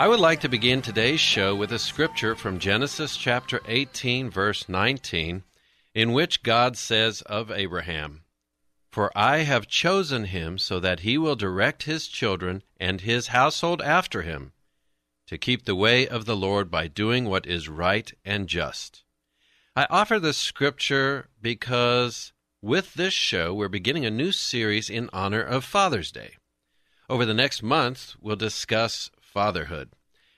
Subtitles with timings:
[0.00, 4.66] I would like to begin today's show with a scripture from Genesis chapter 18, verse
[4.66, 5.42] 19,
[5.94, 8.22] in which God says of Abraham,
[8.90, 13.82] For I have chosen him so that he will direct his children and his household
[13.82, 14.52] after him,
[15.26, 19.04] to keep the way of the Lord by doing what is right and just.
[19.76, 25.42] I offer this scripture because with this show, we're beginning a new series in honor
[25.42, 26.36] of Father's Day.
[27.10, 29.90] Over the next month, we'll discuss fatherhood.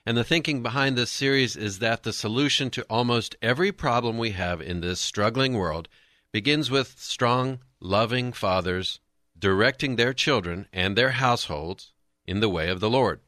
[0.05, 4.31] And the thinking behind this series is that the solution to almost every problem we
[4.31, 5.87] have in this struggling world
[6.31, 8.99] begins with strong, loving fathers
[9.37, 11.91] directing their children and their households
[12.25, 13.19] in the way of the Lord.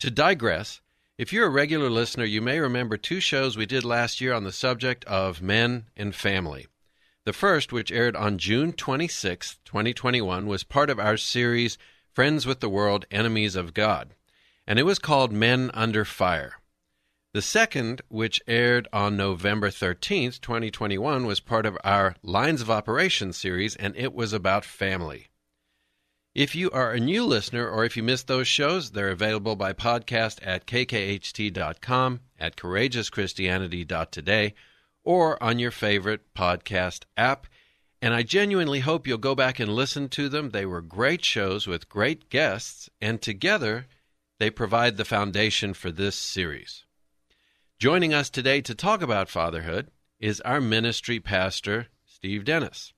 [0.00, 0.80] To digress,
[1.18, 4.44] if you're a regular listener, you may remember two shows we did last year on
[4.44, 6.66] the subject of men and family.
[7.24, 11.76] The first, which aired on June 26, 2021, was part of our series
[12.12, 14.14] Friends with the World, Enemies of God,
[14.70, 16.52] and it was called Men Under Fire.
[17.34, 23.32] The second, which aired on November 13, 2021, was part of our Lines of Operation
[23.32, 25.26] series, and it was about family.
[26.36, 29.72] If you are a new listener or if you missed those shows, they're available by
[29.72, 34.54] podcast at kkht.com, at courageouschristianity.today,
[35.02, 37.48] or on your favorite podcast app.
[38.00, 40.50] And I genuinely hope you'll go back and listen to them.
[40.50, 43.88] They were great shows with great guests, and together
[44.40, 46.86] they provide the foundation for this series.
[47.78, 52.94] Joining us today to talk about fatherhood is our ministry pastor, Steve Dennis.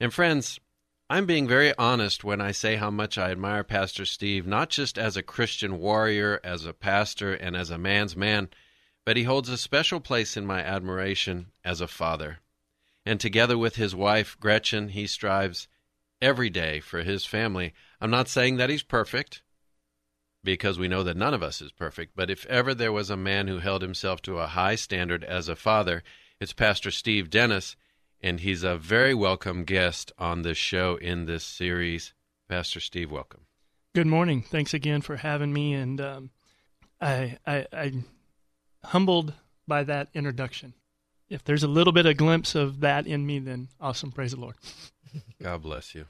[0.00, 0.58] And friends,
[1.10, 4.98] I'm being very honest when I say how much I admire Pastor Steve, not just
[4.98, 8.48] as a Christian warrior, as a pastor, and as a man's man,
[9.04, 12.38] but he holds a special place in my admiration as a father.
[13.04, 15.68] And together with his wife, Gretchen, he strives
[16.22, 17.74] every day for his family.
[18.00, 19.42] I'm not saying that he's perfect,
[20.44, 23.16] because we know that none of us is perfect, but if ever there was a
[23.16, 26.02] man who held himself to a high standard as a father,
[26.40, 27.76] it's Pastor Steve Dennis,
[28.20, 32.12] and he's a very welcome guest on this show in this series.
[32.48, 33.42] Pastor Steve, welcome.
[33.94, 34.42] Good morning.
[34.42, 36.30] Thanks again for having me, and um,
[37.00, 38.04] I, I, I'm
[38.84, 39.34] humbled
[39.68, 40.74] by that introduction.
[41.28, 44.12] If there's a little bit of glimpse of that in me, then awesome.
[44.12, 44.56] Praise the Lord.
[45.42, 46.06] God bless you.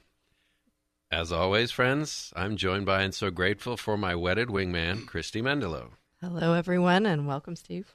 [1.13, 5.91] As always, friends, I'm joined by and so grateful for my wedded wingman, Christy Mendelow.
[6.23, 7.95] Hello, everyone, and welcome, Steve.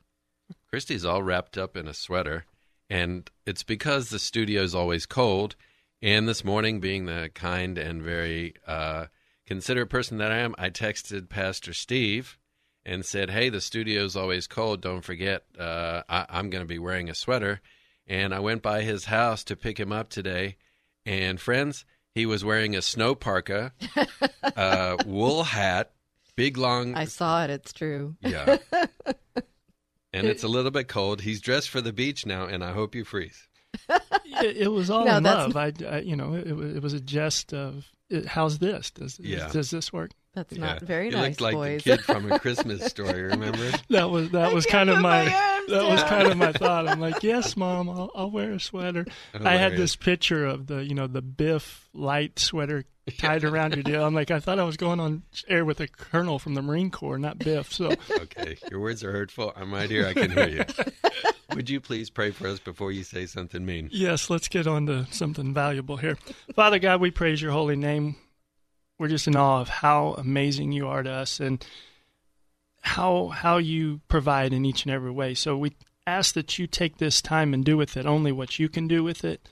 [0.70, 2.46] Christy's all wrapped up in a sweater,
[2.92, 5.56] and it's because the studio is always cold.
[6.00, 9.08] And this morning, being the kind and very uh,
[9.48, 12.38] considerate person that I am, I texted Pastor Steve
[12.86, 14.80] and said, "Hey, the studio's always cold.
[14.80, 17.62] Don't forget, uh, I- I'm going to be wearing a sweater."
[18.06, 20.58] And I went by his house to pick him up today,
[21.04, 21.84] and friends,
[22.18, 23.72] he was wearing a snow parka,
[24.56, 25.92] uh, wool hat,
[26.36, 26.96] big long.
[26.96, 27.50] I saw it.
[27.50, 28.16] It's true.
[28.22, 28.58] Yeah.
[30.14, 31.22] and it's a little bit cold.
[31.22, 33.48] He's dressed for the beach now, and I hope you freeze.
[33.90, 35.58] it, it was all No, in that's- love.
[35.58, 38.92] I, I- you know, it, wa- it was a jest of, it, how's this?
[38.92, 39.50] Does Yeah.
[39.50, 40.12] does this work?
[40.38, 41.84] That's not very you nice, looked like boys.
[41.84, 43.24] the kid from a Christmas story.
[43.24, 43.72] Remember?
[43.90, 46.88] That was that was kind of my, my arms that was kind of my thought.
[46.88, 49.08] I'm like, yes, mom, I'll, I'll wear a sweater.
[49.34, 52.86] I had this picture of the you know the Biff light sweater
[53.18, 54.04] tied around your deal.
[54.06, 56.92] I'm like, I thought I was going on air with a colonel from the Marine
[56.92, 57.74] Corps, not Biff.
[57.74, 59.54] So Okay, your words are hurtful.
[59.56, 60.06] I'm right here.
[60.06, 60.64] I can hear you.
[61.56, 63.90] Would you please pray for us before you say something mean?
[63.92, 66.18] Yes, let's get on to something valuable here.
[66.54, 68.16] Father God, we praise your holy name.
[69.00, 71.66] We're just in awe of how amazing you are to us and
[72.82, 75.34] how how you provide in each and every way.
[75.34, 75.74] So we
[76.06, 79.04] ask that you take this time and do with it only what you can do
[79.04, 79.48] with it.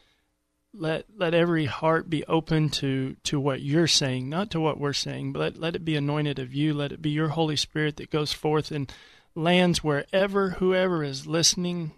[0.74, 4.94] Let let every heart be open to to what you're saying, not to what we're
[4.94, 6.74] saying, but let, let it be anointed of you.
[6.74, 8.92] Let it be your Holy Spirit that goes forth and
[9.36, 11.92] lands wherever whoever is listening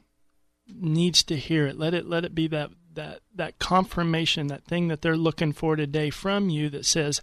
[0.67, 1.77] needs to hear it.
[1.77, 5.75] Let it let it be that that that confirmation, that thing that they're looking for
[5.75, 7.21] today from you that says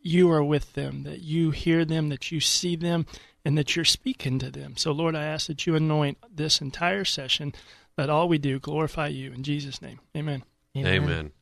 [0.00, 3.06] you are with them, that you hear them, that you see them,
[3.44, 4.76] and that you're speaking to them.
[4.76, 7.52] So Lord, I ask that you anoint this entire session.
[7.96, 9.98] that all we do glorify you in Jesus' name.
[10.16, 10.44] Amen.
[10.76, 11.32] Amen.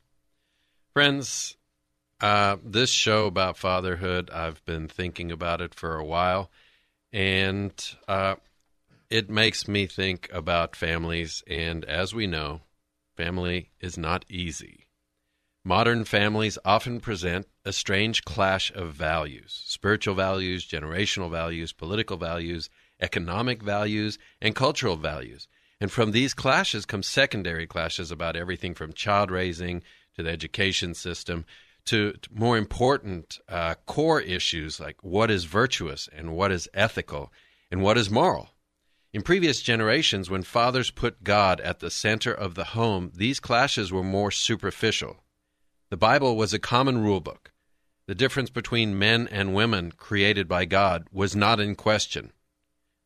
[0.94, 1.56] Friends,
[2.20, 6.50] uh, this show about fatherhood, I've been thinking about it for a while,
[7.12, 7.72] and
[8.08, 8.36] uh,
[9.10, 11.42] it makes me think about families.
[11.46, 12.62] And as we know,
[13.16, 14.86] family is not easy.
[15.62, 22.70] Modern families often present a strange clash of values spiritual values, generational values, political values,
[23.00, 25.48] economic values, and cultural values.
[25.80, 29.82] And from these clashes come secondary clashes about everything from child raising
[30.14, 31.44] to the education system
[31.86, 37.32] to more important uh, core issues like what is virtuous and what is ethical
[37.70, 38.50] and what is moral.
[39.12, 43.92] In previous generations, when fathers put God at the center of the home, these clashes
[43.92, 45.24] were more superficial.
[45.90, 47.52] The Bible was a common rule book.
[48.06, 52.32] The difference between men and women created by God was not in question.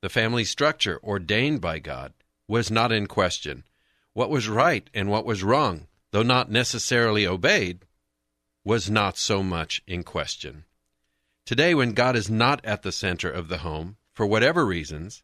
[0.02, 2.12] The family structure ordained by God
[2.46, 3.64] was not in question.
[4.12, 7.86] What was right and what was wrong, though not necessarily obeyed,
[8.64, 10.64] was not so much in question.
[11.46, 15.22] Today, when God is not at the center of the home, for whatever reasons,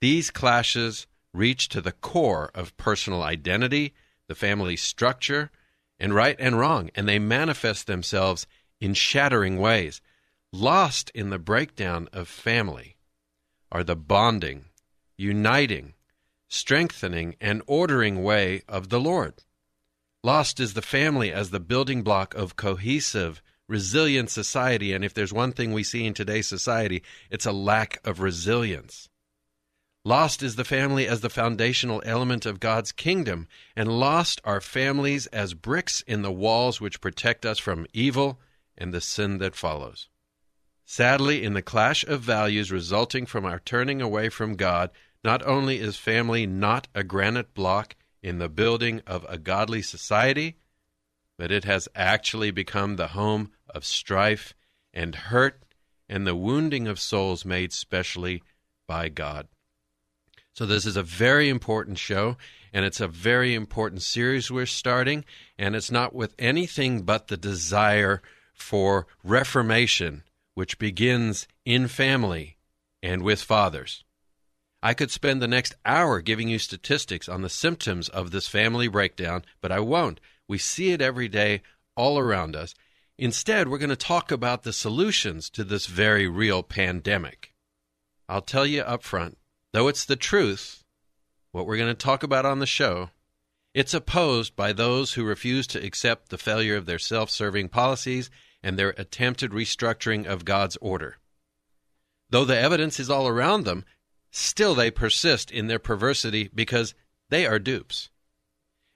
[0.00, 3.92] these clashes reach to the core of personal identity,
[4.26, 5.50] the family structure,
[5.98, 8.46] and right and wrong, and they manifest themselves
[8.82, 10.00] in shattering ways.
[10.52, 12.96] Lost in the breakdown of family
[13.70, 14.64] are the bonding,
[15.16, 15.94] uniting,
[16.48, 19.34] strengthening, and ordering way of the Lord.
[20.24, 25.32] Lost is the family as the building block of cohesive, resilient society, and if there's
[25.32, 29.08] one thing we see in today's society, it's a lack of resilience.
[30.04, 33.46] Lost is the family as the foundational element of God's kingdom,
[33.76, 38.40] and lost are families as bricks in the walls which protect us from evil
[38.76, 40.08] and the sin that follows.
[40.84, 44.90] Sadly, in the clash of values resulting from our turning away from God,
[45.24, 50.56] not only is family not a granite block in the building of a godly society,
[51.38, 54.54] but it has actually become the home of strife
[54.92, 55.62] and hurt
[56.08, 58.42] and the wounding of souls made specially
[58.86, 59.48] by God.
[60.52, 62.36] So, this is a very important show,
[62.72, 65.24] and it's a very important series we're starting,
[65.56, 68.20] and it's not with anything but the desire
[68.62, 70.22] for reformation,
[70.54, 72.56] which begins in family
[73.02, 74.04] and with fathers.
[74.82, 78.88] I could spend the next hour giving you statistics on the symptoms of this family
[78.88, 80.20] breakdown, but I won't.
[80.48, 81.62] We see it every day
[81.96, 82.74] all around us.
[83.18, 87.54] Instead, we're going to talk about the solutions to this very real pandemic.
[88.28, 89.38] I'll tell you up front,
[89.72, 90.82] though it's the truth,
[91.52, 93.10] what we're going to talk about on the show,
[93.74, 98.30] it's opposed by those who refuse to accept the failure of their self serving policies
[98.62, 101.18] and their attempted restructuring of God's order.
[102.30, 103.84] Though the evidence is all around them,
[104.30, 106.94] still they persist in their perversity because
[107.28, 108.10] they are dupes.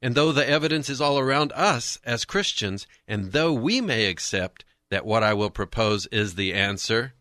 [0.01, 4.65] And though the evidence is all around us as Christians, and though we may accept
[4.91, 7.15] that what I will propose is the answer,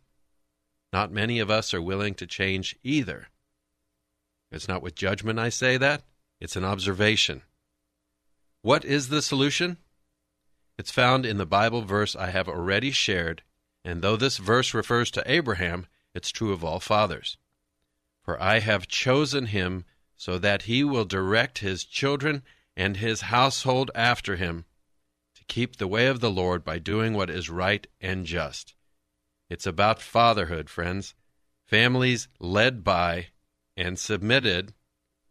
[0.94, 3.28] not many of us are willing to change either.
[4.52, 6.04] It's not with judgment I say that,
[6.40, 7.42] it's an observation.
[8.62, 9.78] What is the solution?
[10.78, 13.44] It's found in the Bible verse I have already shared,
[13.84, 17.38] and though this verse refers to Abraham, it's true of all fathers.
[18.24, 19.86] For I have chosen him
[20.18, 22.44] so that he will direct his children
[22.76, 24.66] and his household after him
[25.36, 28.76] to keep the way of the Lord by doing what is right and just.
[29.50, 31.14] It's about fatherhood, friends.
[31.66, 33.28] Families led by
[33.78, 34.74] and submitted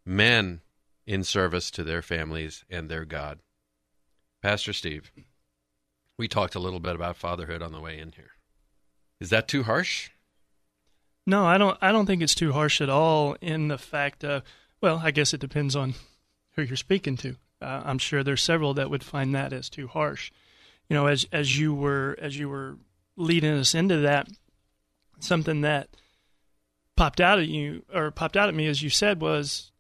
[0.05, 0.61] men
[1.07, 3.41] in service to their families and their God.
[4.43, 5.11] Pastor Steve,
[6.19, 8.31] we talked a little bit about fatherhood on the way in here.
[9.21, 10.11] Is that too harsh?
[11.27, 11.79] No, I don't.
[11.81, 13.37] I don't think it's too harsh at all.
[13.41, 14.43] In the fact of,
[14.81, 15.95] well, I guess it depends on
[16.55, 17.37] who you're speaking to.
[17.63, 20.31] Uh, I'm sure there's several that would find that as too harsh.
[20.89, 22.77] You know, as as you were as you were
[23.17, 24.29] leading us into that,
[25.19, 25.89] something that
[26.97, 29.73] popped out at you or popped out at me as you said was,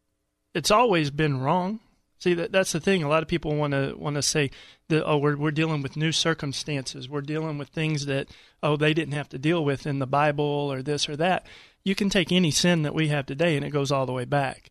[0.54, 1.80] it's always been wrong.
[2.24, 3.02] See that that's the thing.
[3.02, 4.50] A lot of people want to want to say
[4.88, 7.06] that oh we're we're dealing with new circumstances.
[7.06, 8.28] We're dealing with things that
[8.62, 11.46] oh they didn't have to deal with in the Bible or this or that.
[11.84, 14.24] You can take any sin that we have today and it goes all the way
[14.24, 14.70] back.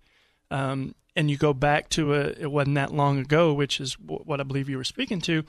[0.50, 4.24] Um, and you go back to a it wasn't that long ago, which is w-
[4.24, 5.44] what I believe you were speaking to.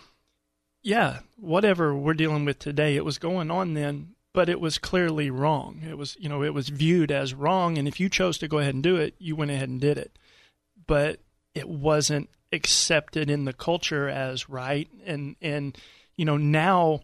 [0.83, 5.31] Yeah, whatever we're dealing with today, it was going on then, but it was clearly
[5.31, 5.81] wrong.
[5.89, 8.59] It was you know it was viewed as wrong, and if you chose to go
[8.59, 10.19] ahead and do it, you went ahead and did it.
[10.87, 11.21] But
[11.55, 14.89] it wasn't accepted in the culture as right.
[15.07, 15.77] And and
[16.17, 17.01] you know now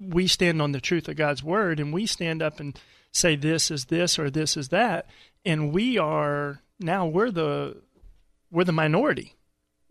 [0.00, 2.78] we stand on the truth of God's word and we stand up and
[3.12, 5.06] say this is this or this is that.
[5.44, 7.82] And we are now we're the
[8.50, 9.34] we're the minority.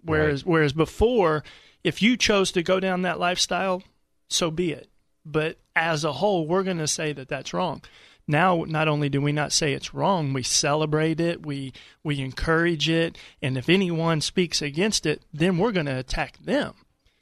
[0.04, 0.52] Whereas Right.
[0.52, 1.44] whereas before
[1.84, 3.84] if you chose to go down that lifestyle
[4.30, 4.90] so be it.
[5.26, 7.82] But as a whole we're going to say that that's wrong
[8.28, 11.72] now not only do we not say it's wrong we celebrate it we
[12.04, 16.74] we encourage it and if anyone speaks against it then we're going to attack them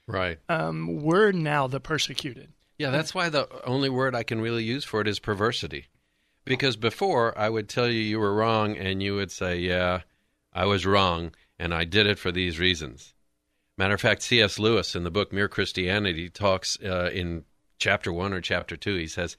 [0.07, 0.39] Right.
[0.49, 4.83] um, we're now the persecuted Yeah, that's why the only word I can really use
[4.83, 5.87] for it is perversity.
[6.43, 10.01] Because before I would tell you you were wrong and you would say, "Yeah,
[10.53, 13.15] I was wrong and I did it for these reasons."
[13.79, 14.59] Matter of fact, C.S.
[14.59, 17.45] Lewis in the book Mere Christianity talks uh, in
[17.79, 19.35] chapter 1 or chapter 2, he says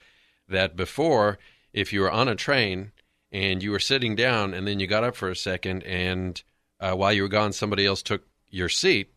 [0.49, 1.37] that before
[1.73, 2.91] if you were on a train
[3.31, 6.41] and you were sitting down and then you got up for a second and
[6.79, 9.13] uh, while you were gone somebody else took your seat,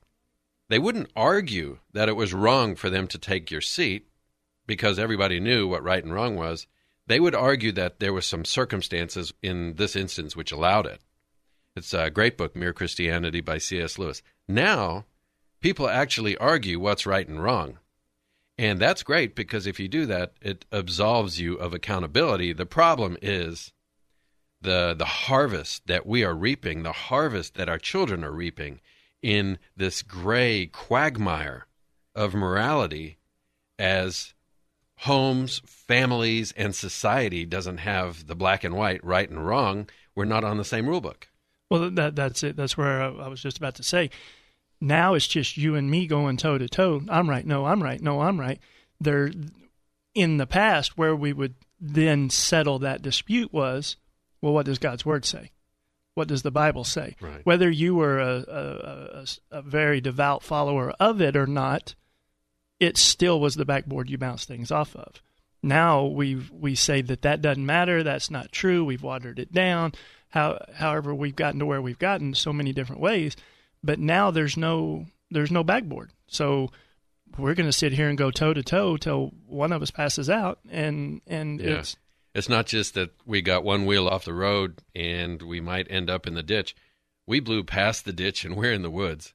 [0.69, 4.09] they wouldn't argue that it was wrong for them to take your seat
[4.67, 6.67] because everybody knew what right and wrong was.
[7.07, 11.01] They would argue that there was some circumstances in this instance which allowed it.
[11.75, 13.99] It's a great book, Mere Christianity by C.S.
[13.99, 14.23] Lewis.
[14.47, 15.07] Now,
[15.61, 17.79] people actually argue what's right and wrong.
[18.61, 22.53] And that's great because if you do that, it absolves you of accountability.
[22.53, 23.73] The problem is
[24.61, 28.81] the the harvest that we are reaping, the harvest that our children are reaping
[29.23, 31.69] in this gray quagmire
[32.15, 33.17] of morality
[33.79, 34.35] as
[34.99, 39.89] homes, families, and society doesn't have the black and white, right and wrong.
[40.15, 41.29] We're not on the same rule book.
[41.71, 42.57] Well, that that's it.
[42.57, 44.11] That's where I, was just about to say.
[44.81, 47.03] Now it's just you and me going toe to toe.
[47.09, 47.47] I'm right.
[47.47, 48.01] No, I'm right.
[48.01, 48.59] No, I'm right.
[49.01, 49.31] There,
[50.15, 53.97] in the past, where we would then settle that dispute was,
[54.41, 55.51] well, what does God's word say?
[56.15, 57.17] What does the Bible say?
[57.21, 57.45] Right.
[57.45, 61.95] Whether you were a, a, a, a very devout follower of it or not,
[62.79, 65.23] it still was the backboard you bounce things off of.
[65.63, 68.03] Now we we say that that doesn't matter.
[68.03, 68.85] That's not true.
[68.85, 69.93] We've watered it down.
[70.31, 73.37] How, however, we've gotten to where we've gotten so many different ways,
[73.83, 76.11] but now there's no there's no backboard.
[76.27, 76.71] So
[77.39, 80.29] we're going to sit here and go toe to toe till one of us passes
[80.29, 81.79] out, and and Yeah.
[81.79, 81.97] it's
[82.35, 86.09] It's not just that we got one wheel off the road and we might end
[86.11, 86.77] up in the ditch.
[87.27, 89.35] We blew past the ditch and we're in the woods.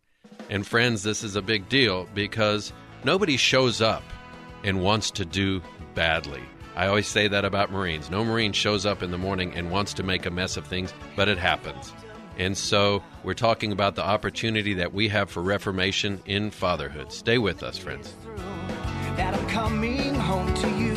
[0.50, 2.72] And friends, this is a big deal because
[3.04, 4.04] nobody shows up
[4.64, 5.62] and wants to do
[5.94, 6.42] badly.
[6.76, 8.10] I always say that about Marines.
[8.10, 10.94] No Marine shows up in the morning and wants to make a mess of things,
[11.16, 11.94] but it happens.
[12.38, 17.12] And so we're talking about the opportunity that we have for reformation in fatherhood.
[17.12, 18.14] Stay with us, friends.
[19.16, 20.94] that I'm coming home to you.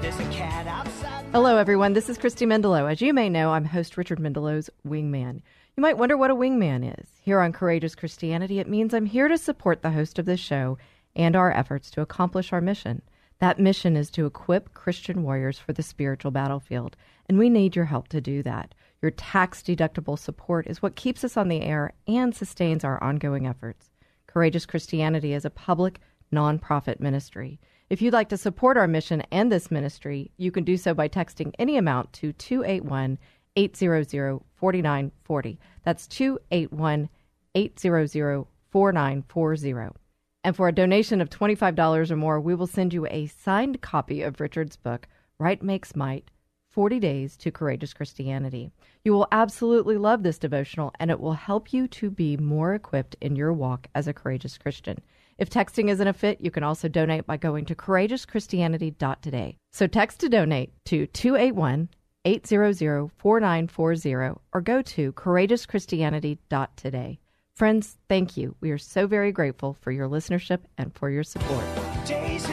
[0.00, 1.24] There's a cat outside.
[1.32, 1.94] Hello, everyone.
[1.94, 2.90] This is Christy Mendelow.
[2.90, 5.42] As you may know, I'm host Richard Mendelow's Wingman.
[5.76, 7.08] You might wonder what a wingman is.
[7.22, 10.78] Here on Courageous Christianity, it means I'm here to support the host of this show
[11.16, 13.02] and our efforts to accomplish our mission.
[13.38, 16.96] That mission is to equip Christian warriors for the spiritual battlefield,
[17.28, 18.74] and we need your help to do that.
[19.02, 23.48] Your tax deductible support is what keeps us on the air and sustains our ongoing
[23.48, 23.90] efforts.
[24.28, 25.98] Courageous Christianity is a public,
[26.32, 27.58] nonprofit ministry.
[27.90, 31.08] If you'd like to support our mission and this ministry, you can do so by
[31.08, 33.18] texting any amount to 281
[33.56, 35.58] 800 4940.
[35.84, 37.08] That's 281
[37.56, 39.96] 800 4940.
[40.44, 44.22] And for a donation of $25 or more, we will send you a signed copy
[44.22, 46.30] of Richard's book, Right Makes Might
[46.72, 48.70] 40 Days to Courageous Christianity.
[49.04, 53.16] You will absolutely love this devotional, and it will help you to be more equipped
[53.20, 55.00] in your walk as a courageous Christian.
[55.38, 59.56] If texting isn't a fit, you can also donate by going to courageouschristianity.today.
[59.70, 61.88] So text to donate to 281
[62.24, 67.18] 800-4940 or go to courageouschristianity.today.
[67.54, 68.54] Friends, thank you.
[68.60, 71.64] We are so very grateful for your listenership and for your support.
[72.06, 72.48] Days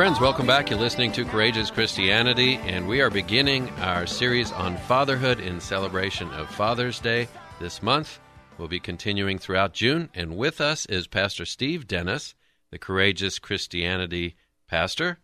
[0.00, 0.70] Friends, welcome back.
[0.70, 6.30] You're listening to Courageous Christianity, and we are beginning our series on fatherhood in celebration
[6.30, 7.28] of Father's Day
[7.60, 8.18] this month.
[8.56, 12.34] We'll be continuing throughout June, and with us is Pastor Steve Dennis,
[12.70, 15.18] the Courageous Christianity pastor,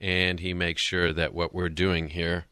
[0.00, 2.46] and he makes sure that what we're doing here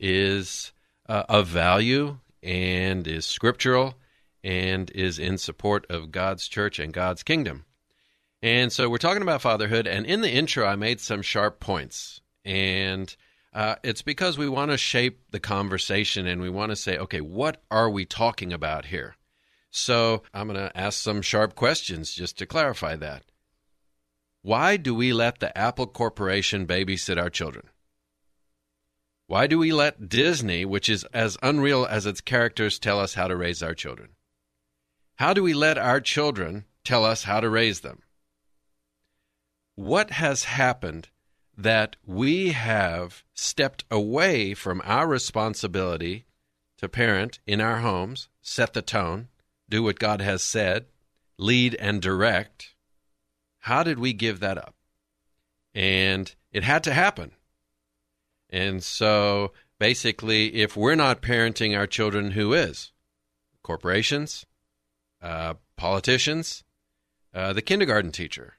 [0.00, 0.72] is
[1.10, 3.96] uh, of value and is scriptural
[4.42, 7.66] and is in support of God's church and God's kingdom.
[8.42, 12.20] And so we're talking about fatherhood, and in the intro, I made some sharp points.
[12.44, 13.14] And
[13.52, 17.20] uh, it's because we want to shape the conversation and we want to say, okay,
[17.20, 19.16] what are we talking about here?
[19.70, 23.22] So I'm going to ask some sharp questions just to clarify that.
[24.42, 27.68] Why do we let the Apple Corporation babysit our children?
[29.28, 33.28] Why do we let Disney, which is as unreal as its characters, tell us how
[33.28, 34.10] to raise our children?
[35.16, 38.02] How do we let our children tell us how to raise them?
[39.74, 41.08] What has happened
[41.56, 46.26] that we have stepped away from our responsibility
[46.78, 49.28] to parent in our homes, set the tone,
[49.68, 50.86] do what God has said,
[51.38, 52.74] lead and direct?
[53.60, 54.74] How did we give that up?
[55.74, 57.32] And it had to happen.
[58.50, 62.92] And so basically, if we're not parenting our children, who is?
[63.62, 64.44] Corporations,
[65.22, 66.62] uh, politicians,
[67.32, 68.58] uh, the kindergarten teacher.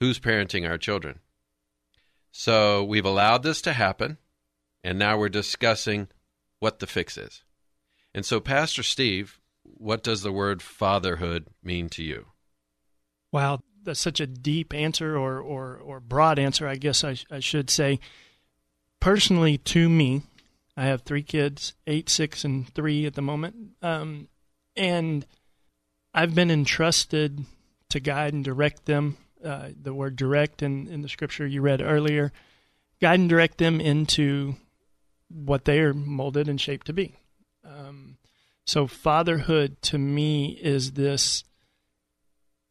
[0.00, 1.20] Who's parenting our children?
[2.30, 4.18] So we've allowed this to happen,
[4.84, 6.08] and now we're discussing
[6.60, 7.42] what the fix is.
[8.14, 12.26] And so, Pastor Steve, what does the word fatherhood mean to you?
[13.32, 17.40] Wow, that's such a deep answer or, or, or broad answer, I guess I, I
[17.40, 17.98] should say.
[19.00, 20.22] Personally, to me,
[20.76, 23.72] I have three kids, eight, six, and three at the moment.
[23.82, 24.28] Um,
[24.76, 25.26] and
[26.14, 27.44] I've been entrusted
[27.90, 29.16] to guide and direct them.
[29.44, 32.32] Uh, the word direct in, in the scripture you read earlier,
[33.00, 34.56] guide and direct them into
[35.28, 37.14] what they are molded and shaped to be.
[37.64, 38.16] Um,
[38.64, 41.44] so, fatherhood to me is this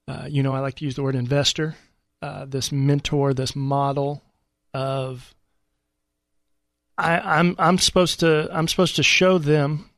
[0.08, 1.76] uh, you know, I like to use the word investor,
[2.22, 4.24] uh, this mentor, this model
[4.74, 5.34] of
[6.98, 9.90] I, I'm I'm supposed to I'm supposed to show them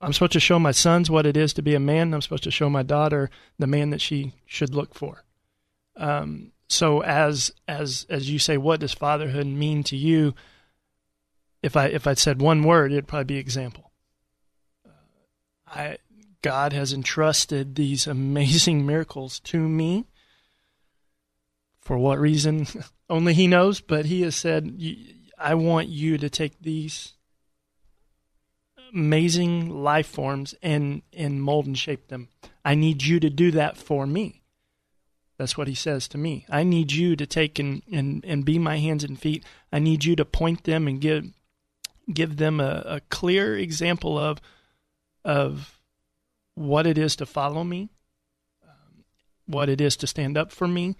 [0.00, 2.12] I'm supposed to show my sons what it is to be a man.
[2.12, 5.23] I'm supposed to show my daughter the man that she should look for.
[5.96, 10.34] Um, so as as as you say, what does fatherhood mean to you?
[11.62, 13.92] If I if I said one word, it'd probably be example.
[14.86, 14.90] Uh,
[15.66, 15.98] I
[16.42, 20.06] God has entrusted these amazing miracles to me.
[21.80, 22.66] For what reason?
[23.10, 24.78] Only He knows, but He has said,
[25.38, 27.14] I want you to take these
[28.92, 32.28] amazing life forms and, and mold and shape them.
[32.64, 34.43] I need you to do that for me.
[35.36, 36.46] That's what he says to me.
[36.48, 39.44] I need you to take and, and, and be my hands and feet.
[39.72, 41.26] I need you to point them and give
[42.12, 44.40] give them a, a clear example of
[45.24, 45.80] of
[46.54, 47.88] what it is to follow me,
[48.62, 49.04] um,
[49.46, 50.96] what it is to stand up for me,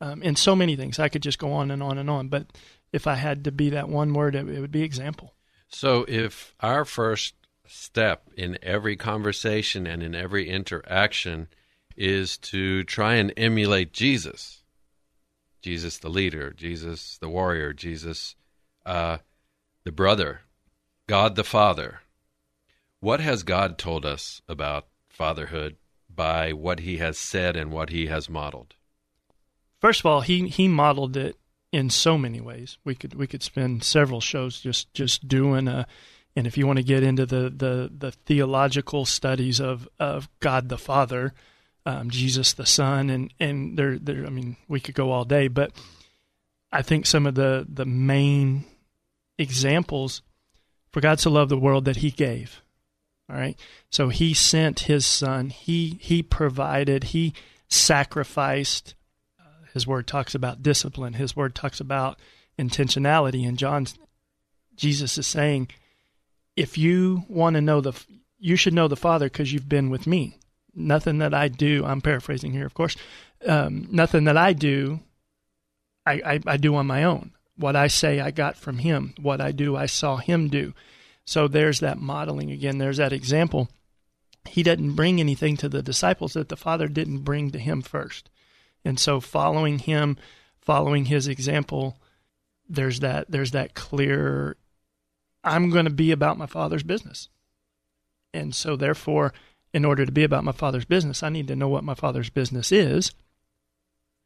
[0.00, 0.98] um, and so many things.
[0.98, 2.28] I could just go on and on and on.
[2.28, 2.46] But
[2.92, 5.34] if I had to be that one word, it, it would be example.
[5.68, 7.34] So if our first
[7.66, 11.48] step in every conversation and in every interaction
[11.98, 14.62] is to try and emulate Jesus,
[15.60, 18.36] Jesus the leader, Jesus the warrior, Jesus
[18.86, 19.18] uh,
[19.84, 20.42] the brother,
[21.08, 22.00] God the Father,
[23.00, 25.76] what has God told us about fatherhood
[26.08, 28.74] by what he has said and what he has modeled?
[29.80, 31.36] First of all, he he modeled it
[31.72, 32.78] in so many ways.
[32.84, 35.86] We could we could spend several shows just just doing a
[36.36, 40.68] and if you want to get into the the, the theological studies of, of God
[40.68, 41.34] the Father,
[41.88, 45.48] um, Jesus the Son, and and there there I mean we could go all day,
[45.48, 45.72] but
[46.70, 48.64] I think some of the the main
[49.38, 50.22] examples
[50.90, 52.62] for God to love the world that He gave
[53.30, 53.58] all right.
[53.90, 55.50] So he sent his son.
[55.50, 57.04] He he provided.
[57.04, 57.34] He
[57.68, 58.94] sacrificed.
[59.38, 61.14] Uh, his word talks about discipline.
[61.14, 62.18] His word talks about
[62.58, 63.46] intentionality.
[63.46, 63.86] And John,
[64.76, 65.68] Jesus is saying,
[66.56, 67.92] if you want to know the,
[68.38, 70.38] you should know the Father because you've been with me.
[70.74, 71.84] Nothing that I do.
[71.84, 72.96] I'm paraphrasing here, of course.
[73.46, 75.00] Um, nothing that I do,
[76.06, 77.32] I, I, I do on my own.
[77.56, 79.14] What I say, I got from Him.
[79.20, 80.74] What I do, I saw Him do.
[81.24, 82.78] So there's that modeling again.
[82.78, 83.68] There's that example.
[84.46, 88.30] He didn't bring anything to the disciples that the Father didn't bring to him first.
[88.84, 90.16] And so following him,
[90.60, 91.98] following his example,
[92.68, 94.56] there's that there's that clear
[95.44, 97.28] I'm going to be about my father's business.
[98.34, 99.32] And so therefore,
[99.72, 102.30] in order to be about my father's business, I need to know what my father's
[102.30, 103.12] business is.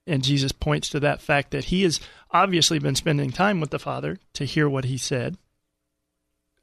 [0.07, 2.01] And Jesus points to that fact that he has
[2.31, 5.37] obviously been spending time with the Father to hear what he said.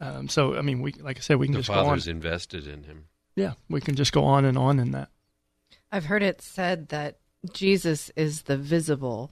[0.01, 1.85] Um, so, I mean, we like I said, we can The just go on.
[1.85, 3.05] Father's invested in him.
[3.35, 5.09] Yeah, we can just go on and on in that.
[5.91, 7.17] I've heard it said that
[7.53, 9.31] Jesus is the visible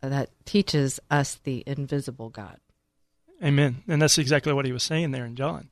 [0.00, 2.58] that teaches us the invisible God.
[3.42, 3.82] Amen.
[3.88, 5.68] And that's exactly what he was saying there in John.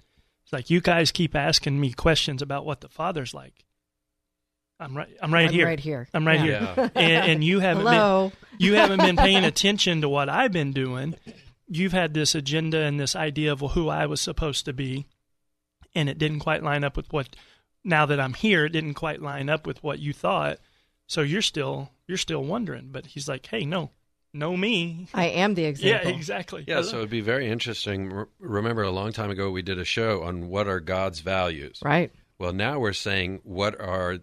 [0.52, 3.64] It's like you guys keep asking me questions about what the Father's like.
[4.78, 5.08] I'm right.
[5.22, 5.64] I'm right I'm here.
[5.66, 6.08] right here.
[6.12, 6.74] I'm right Yeah.
[6.74, 6.90] here.
[6.94, 8.28] And, and you haven't Hello.
[8.50, 11.14] been you haven't been paying attention to what I've been doing.
[11.68, 15.06] You've had this agenda and this idea of who I was supposed to be,
[15.94, 17.34] and it didn't quite line up with what.
[17.82, 20.58] Now that I'm here, it didn't quite line up with what you thought.
[21.06, 22.88] So you're still you're still wondering.
[22.92, 23.90] But he's like, hey, no,
[24.34, 25.08] know me.
[25.14, 26.10] I am the example.
[26.10, 26.64] Yeah, exactly.
[26.66, 28.12] Yeah, so it'd be very interesting.
[28.12, 31.80] R- Remember, a long time ago, we did a show on what are God's values.
[31.84, 32.12] Right.
[32.38, 34.18] Well, now we're saying what are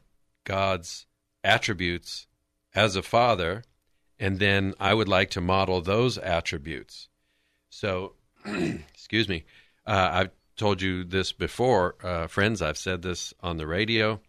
[0.46, 1.06] God's
[1.44, 2.28] attributes
[2.76, 3.64] as a father,
[4.20, 7.08] and then I would like to model those attributes.
[7.70, 8.14] So,
[8.46, 9.46] excuse me,
[9.86, 12.62] uh, I've told you this before, uh, friends.
[12.62, 14.20] I've said this on the radio.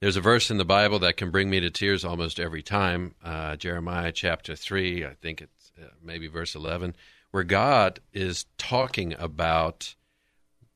[0.00, 3.16] There's a verse in the Bible that can bring me to tears almost every time.
[3.24, 6.94] Uh, Jeremiah chapter 3, I think it's uh, maybe verse 11,
[7.32, 9.96] where God is talking about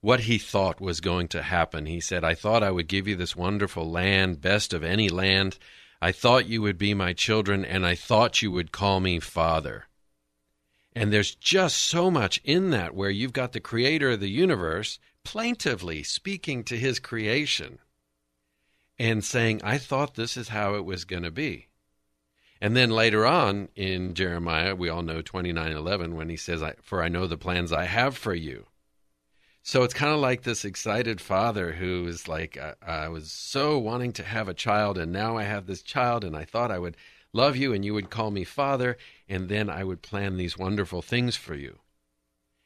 [0.00, 1.86] what he thought was going to happen.
[1.86, 5.56] He said, I thought I would give you this wonderful land, best of any land.
[6.00, 9.84] I thought you would be my children, and I thought you would call me Father.
[10.96, 14.98] And there's just so much in that where you've got the creator of the universe
[15.22, 17.78] plaintively speaking to his creation
[19.02, 21.66] and saying, I thought this is how it was going to be.
[22.60, 27.08] And then later on in Jeremiah, we all know 29:11 when he says, "For I
[27.08, 28.68] know the plans I have for you."
[29.64, 33.76] So it's kind of like this excited father who is like, I, I was so
[33.76, 36.78] wanting to have a child, and now I have this child, and I thought I
[36.78, 36.96] would
[37.32, 38.96] love you, and you would call me father,
[39.28, 41.80] and then I would plan these wonderful things for you.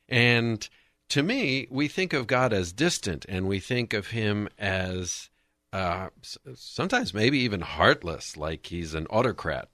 [0.06, 0.68] And
[1.08, 5.30] to me, we think of God as distant, and we think of him as
[5.76, 6.08] uh,
[6.54, 9.68] sometimes maybe even heartless, like he's an autocrat.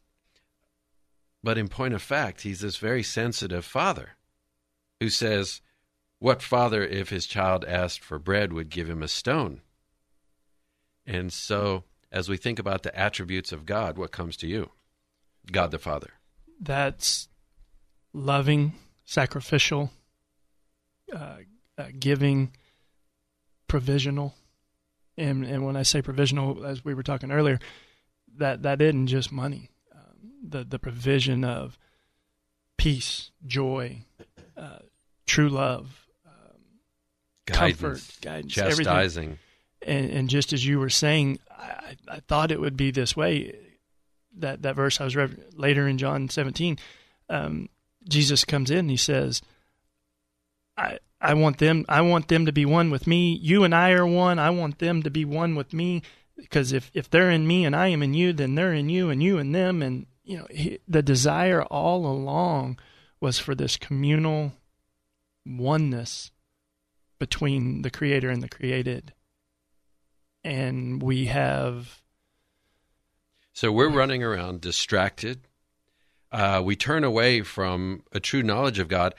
[1.44, 4.16] But in point of fact, he's this very sensitive father
[4.98, 5.60] who says,
[6.18, 9.60] What father, if his child asked for bread, would give him a stone?
[11.06, 14.70] And so, as we think about the attributes of God, what comes to you?
[15.52, 16.10] God the Father.
[16.60, 17.28] that's
[18.12, 19.90] loving, sacrificial,
[21.14, 21.36] uh,
[21.78, 22.52] uh, giving,
[23.68, 24.34] provisional,
[25.16, 27.59] and and when I say provisional, as we were talking earlier,
[28.38, 29.70] that that isn't just money.
[29.94, 31.79] Um, the the provision of
[32.77, 34.05] peace, joy,
[34.57, 34.79] uh,
[35.27, 36.03] true love,
[37.46, 38.85] Guidance, comfort, guidance, everything.
[38.85, 39.38] chastising.
[39.85, 43.57] And, and just as you were saying, I, I thought it would be this way.
[44.38, 46.79] That that verse I was read later in John 17,
[47.29, 47.68] um,
[48.09, 49.42] Jesus comes in and he says,
[50.77, 53.35] "I I want them I want them to be one with me.
[53.40, 54.38] You and I are one.
[54.38, 56.02] I want them to be one with me
[56.37, 59.11] because if if they're in me and I am in you, then they're in you
[59.11, 59.82] and you in them.
[59.82, 62.78] And you know he, the desire all along
[63.20, 64.52] was for this communal
[65.46, 66.30] oneness
[67.18, 69.12] between the creator and the created
[70.44, 72.02] and we have
[73.52, 75.46] So we're running around distracted.
[76.30, 79.14] Uh, we turn away from a true knowledge of God.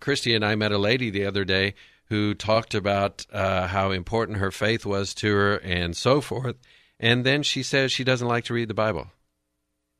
[0.00, 1.74] Christy and I met a lady the other day
[2.06, 6.56] who talked about uh, how important her faith was to her and so forth.
[6.98, 9.08] And then she says she doesn't like to read the Bible.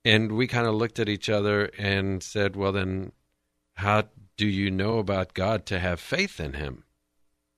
[0.05, 3.13] And we kind of looked at each other and said, well, then
[3.75, 4.05] how
[4.37, 6.85] do you know about God to have faith in Him?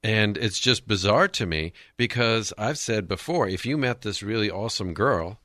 [0.03, 4.51] And it's just bizarre to me because I've said before if you met this really
[4.51, 5.41] awesome girl,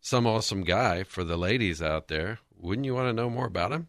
[0.00, 3.72] some awesome guy for the ladies out there, wouldn't you want to know more about
[3.72, 3.88] him?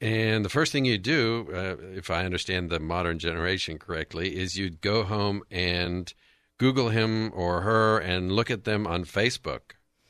[0.00, 4.56] And the first thing you do, uh, if I understand the modern generation correctly, is
[4.56, 6.12] you'd go home and
[6.58, 9.60] Google him or her and look at them on Facebook.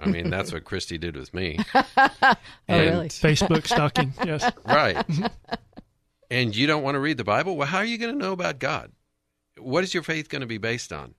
[0.01, 1.59] I mean, that's what Christy did with me.
[2.21, 2.35] Oh,
[2.69, 3.09] And- really?
[3.09, 4.13] Facebook stalking.
[4.25, 4.51] Yes.
[4.67, 5.05] Right.
[6.31, 7.57] and you don't want to read the Bible?
[7.57, 8.93] Well, how are you going to know about God?
[9.59, 11.15] What is your faith going to be based on?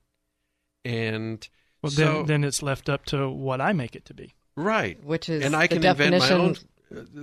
[0.85, 1.45] And
[1.81, 4.33] Well, so, then, then it's left up to what I make it to be.
[4.55, 5.03] right.
[5.03, 6.55] Which is and I the can invent my own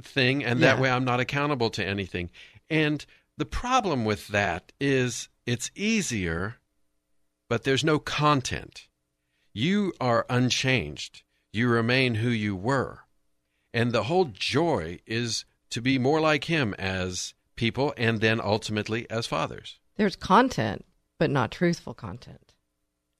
[0.02, 0.80] thing, and that Yeah.
[0.82, 2.30] way I'm not accountable to anything.
[2.70, 3.04] And
[3.36, 6.56] the problem with that is it's easier,
[7.48, 8.88] but there's no content.
[9.52, 11.22] You are unchanged.
[11.52, 13.00] you remain who you were.
[13.72, 19.08] And the whole joy is to be more like him as people and then ultimately
[19.10, 19.78] as fathers.
[19.96, 20.84] There's content,
[21.18, 22.52] but not truthful content.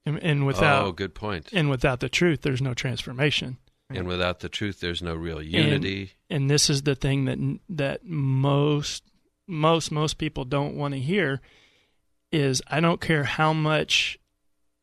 [0.04, 1.48] And, and without oh, good point.
[1.54, 3.56] and without the truth, there's no transformation.
[3.90, 6.12] And without the truth, there's no real unity.
[6.28, 9.04] And, and this is the thing that that most
[9.46, 11.40] most most people don't want to hear
[12.32, 14.18] is I don't care how much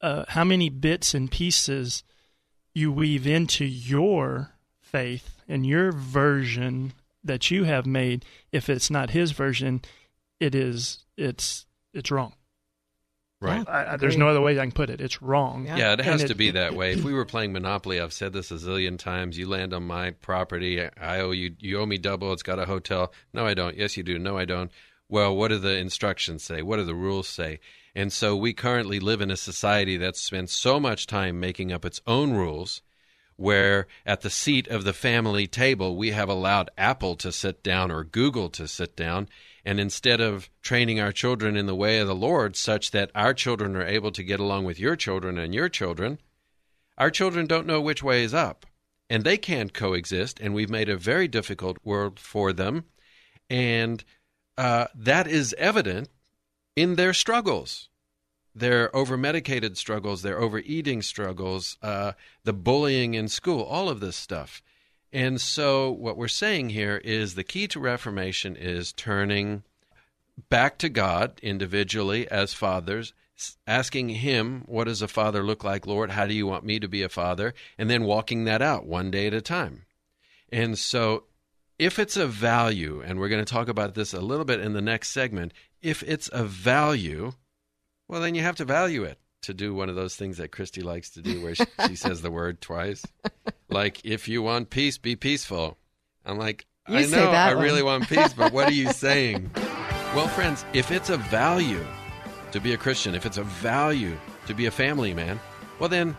[0.01, 2.03] uh, how many bits and pieces
[2.73, 9.11] you weave into your faith and your version that you have made if it's not
[9.11, 9.81] his version
[10.39, 12.33] it is it's it's wrong
[13.43, 13.67] Right.
[13.67, 15.01] I, I, there's no other way I can put it.
[15.01, 15.65] It's wrong.
[15.65, 16.93] Yeah, it has And to be that way.
[16.93, 19.37] If we were playing Monopoly, I've said this a zillion times.
[19.37, 21.55] You land on my property, I owe you.
[21.59, 22.31] You owe me double.
[22.33, 23.13] It's got a hotel.
[23.33, 23.77] No, I don't.
[23.77, 24.17] Yes, you do.
[24.17, 24.71] No, I don't.
[25.09, 26.61] Well, what do the instructions say?
[26.61, 27.59] What do the rules say?
[27.95, 31.85] And so we currently live in a society that spends so much time making up
[31.85, 32.81] its own rules,
[33.35, 37.91] where at the seat of the family table we have allowed Apple to sit down
[37.91, 39.27] or Google to sit down.
[39.65, 43.33] And instead of training our children in the way of the Lord, such that our
[43.33, 46.19] children are able to get along with your children and your children,
[46.97, 48.65] our children don't know which way is up.
[49.09, 50.39] And they can't coexist.
[50.39, 52.85] And we've made a very difficult world for them.
[53.49, 54.03] And
[54.57, 56.09] uh, that is evident
[56.75, 57.89] in their struggles
[58.55, 62.13] their over medicated struggles, their overeating struggles, uh,
[62.43, 64.61] the bullying in school, all of this stuff.
[65.11, 69.63] And so, what we're saying here is the key to Reformation is turning
[70.49, 73.13] back to God individually as fathers,
[73.67, 76.11] asking Him, What does a father look like, Lord?
[76.11, 77.53] How do you want me to be a father?
[77.77, 79.85] And then walking that out one day at a time.
[80.51, 81.25] And so,
[81.77, 84.73] if it's a value, and we're going to talk about this a little bit in
[84.73, 87.33] the next segment, if it's a value,
[88.07, 90.81] well, then you have to value it to do one of those things that Christy
[90.81, 93.03] likes to do where she, she says the word twice.
[93.69, 95.77] Like, if you want peace, be peaceful.
[96.25, 97.63] I'm like, You I know, I one.
[97.63, 99.51] really want peace, but what are you saying?
[100.15, 101.85] Well, friends, if it's a value
[102.51, 104.15] to be a Christian, if it's a value
[104.47, 105.39] to be a family man,
[105.79, 106.15] well, then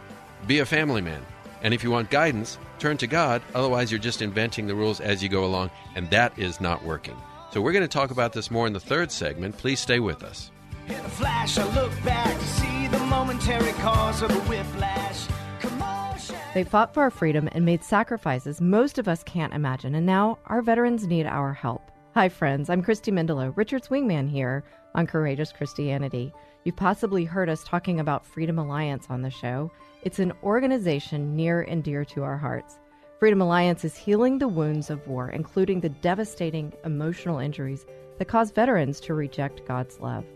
[0.47, 1.23] be a family man.
[1.62, 3.40] And if you want guidance, turn to God.
[3.55, 7.16] Otherwise, you're just inventing the rules as you go along, and that is not working.
[7.53, 9.57] So, we're going to talk about this more in the third segment.
[9.57, 10.51] Please stay with us.
[10.87, 15.27] In a flash, I look back to see the momentary cause of the whiplash.
[15.59, 16.37] Commotion.
[16.53, 20.38] They fought for our freedom and made sacrifices most of us can't imagine, and now
[20.44, 21.90] our veterans need our help.
[22.12, 22.68] Hi, friends.
[22.68, 24.62] I'm Christy Mendelow, Richard's wingman here
[24.94, 26.35] on Courageous Christianity.
[26.64, 29.70] You've possibly heard us talking about Freedom Alliance on the show.
[30.03, 32.79] It's an organization near and dear to our hearts.
[33.18, 37.87] Freedom Alliance is healing the wounds of war, including the devastating emotional injuries
[38.18, 40.27] that cause veterans to reject God's love.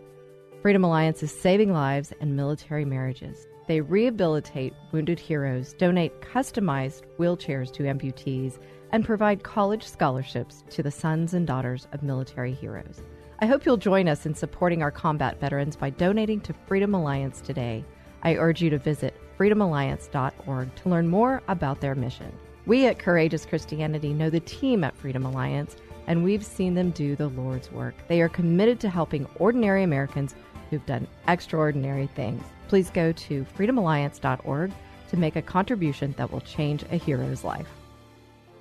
[0.60, 3.46] Freedom Alliance is saving lives and military marriages.
[3.68, 8.58] They rehabilitate wounded heroes, donate customized wheelchairs to amputees,
[8.90, 13.02] and provide college scholarships to the sons and daughters of military heroes.
[13.38, 17.40] I hope you'll join us in supporting our combat veterans by donating to Freedom Alliance
[17.40, 17.84] today.
[18.24, 22.32] I urge you to visit freedomalliance.org to learn more about their mission.
[22.66, 25.76] We at Courageous Christianity know the team at Freedom Alliance,
[26.08, 27.94] and we've seen them do the Lord's work.
[28.08, 30.34] They are committed to helping ordinary Americans
[30.70, 32.42] who've done extraordinary things.
[32.66, 34.72] Please go to freedomalliance.org
[35.10, 37.68] to make a contribution that will change a hero's life.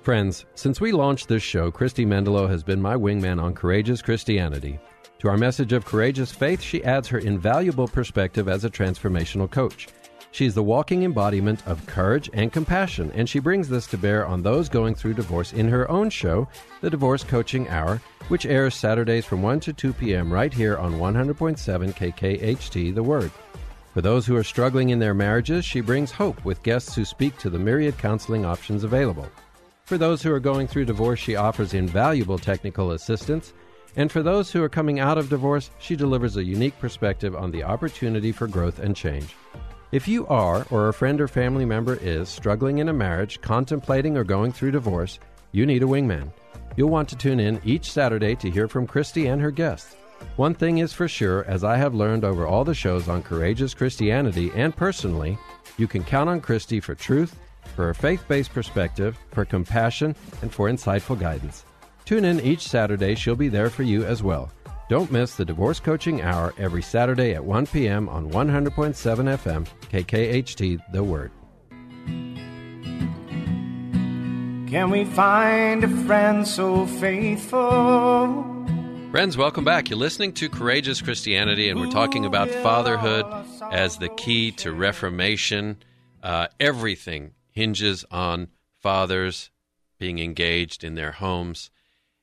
[0.02, 4.78] Friends, since we launched this show, Christy Mendelow has been my wingman on Courageous Christianity.
[5.20, 9.88] To our message of courageous faith, she adds her invaluable perspective as a transformational coach.
[10.30, 14.26] She is the walking embodiment of courage and compassion, and she brings this to bear
[14.26, 16.46] on those going through divorce in her own show,
[16.80, 20.32] The Divorce Coaching Hour, which airs Saturdays from 1 to 2 p.m.
[20.32, 23.32] right here on 100.7 KKHT The Word.
[23.94, 27.36] For those who are struggling in their marriages, she brings hope with guests who speak
[27.38, 29.28] to the myriad counseling options available.
[29.86, 33.54] For those who are going through divorce, she offers invaluable technical assistance.
[33.96, 37.50] And for those who are coming out of divorce, she delivers a unique perspective on
[37.50, 39.34] the opportunity for growth and change.
[39.90, 44.18] If you are, or a friend or family member is, struggling in a marriage, contemplating
[44.18, 45.18] or going through divorce,
[45.52, 46.30] you need a wingman.
[46.76, 49.96] You'll want to tune in each Saturday to hear from Christy and her guests.
[50.36, 53.72] One thing is for sure, as I have learned over all the shows on Courageous
[53.72, 55.38] Christianity and personally,
[55.78, 57.38] you can count on Christy for truth,
[57.74, 61.64] for a faith based perspective, for compassion, and for insightful guidance.
[62.04, 64.50] Tune in each Saturday, she'll be there for you as well.
[64.88, 68.08] Don't miss the Divorce Coaching Hour every Saturday at 1 p.m.
[68.08, 71.30] on 100.7 FM, KKHT The Word.
[74.70, 78.46] Can we find a friend so faithful?
[79.10, 79.90] Friends, welcome back.
[79.90, 83.26] You're listening to Courageous Christianity, and we're talking about fatherhood
[83.70, 85.76] as the key to reformation.
[86.22, 88.48] Uh, everything hinges on
[88.78, 89.50] fathers
[89.98, 91.70] being engaged in their homes.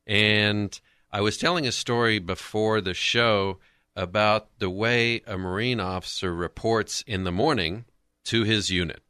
[0.07, 0.79] And
[1.15, 3.59] I was telling a story before the show
[3.95, 7.85] about the way a Marine officer reports in the morning
[8.25, 9.01] to his unit.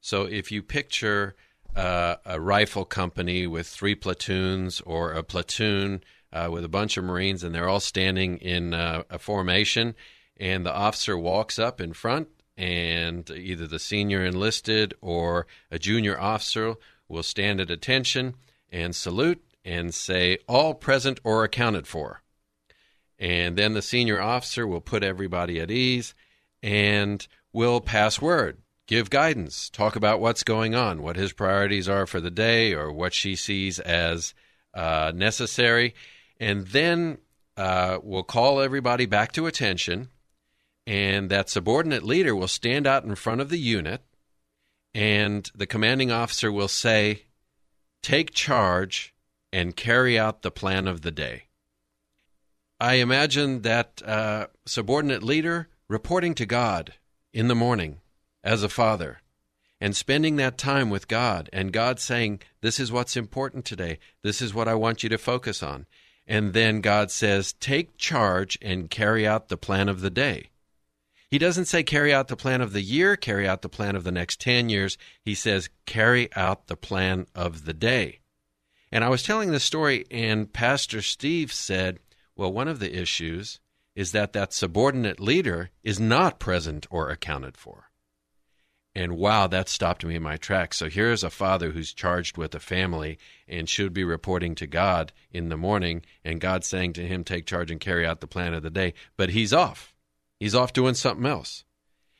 [0.00, 1.34] So if you picture
[1.74, 7.02] uh, a rifle company with three platoons or a platoon uh, with a bunch of
[7.02, 9.96] Marines and they're all standing in uh, a formation,
[10.36, 16.16] and the officer walks up in front, and either the senior enlisted or a junior
[16.16, 16.76] officer
[17.08, 18.36] will stand at attention
[18.70, 22.22] and salute and say, All present or accounted for.
[23.18, 26.14] And then the senior officer will put everybody at ease
[26.62, 32.06] and will pass word, give guidance, talk about what's going on, what his priorities are
[32.06, 34.34] for the day, or what she sees as
[34.72, 35.94] uh, necessary.
[36.38, 37.18] And then
[37.56, 40.08] uh, we'll call everybody back to attention.
[40.86, 44.02] And that subordinate leader will stand out in front of the unit,
[44.94, 47.26] and the commanding officer will say,
[48.02, 49.14] Take charge
[49.52, 51.44] and carry out the plan of the day.
[52.78, 56.94] I imagine that uh, subordinate leader reporting to God
[57.32, 58.00] in the morning
[58.42, 59.20] as a father
[59.80, 63.98] and spending that time with God and God saying, This is what's important today.
[64.22, 65.86] This is what I want you to focus on.
[66.26, 70.50] And then God says, Take charge and carry out the plan of the day.
[71.30, 74.04] He doesn't say carry out the plan of the year, carry out the plan of
[74.04, 74.98] the next 10 years.
[75.22, 78.20] He says carry out the plan of the day.
[78.92, 81.98] And I was telling this story, and Pastor Steve said,
[82.36, 83.60] Well, one of the issues
[83.94, 87.90] is that that subordinate leader is not present or accounted for.
[88.94, 90.76] And wow, that stopped me in my tracks.
[90.76, 95.12] So here's a father who's charged with a family and should be reporting to God
[95.30, 98.54] in the morning, and God saying to him, Take charge and carry out the plan
[98.54, 98.94] of the day.
[99.16, 99.94] But he's off.
[100.40, 101.64] He's off doing something else.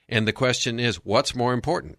[0.08, 1.98] And the question is, what's more important?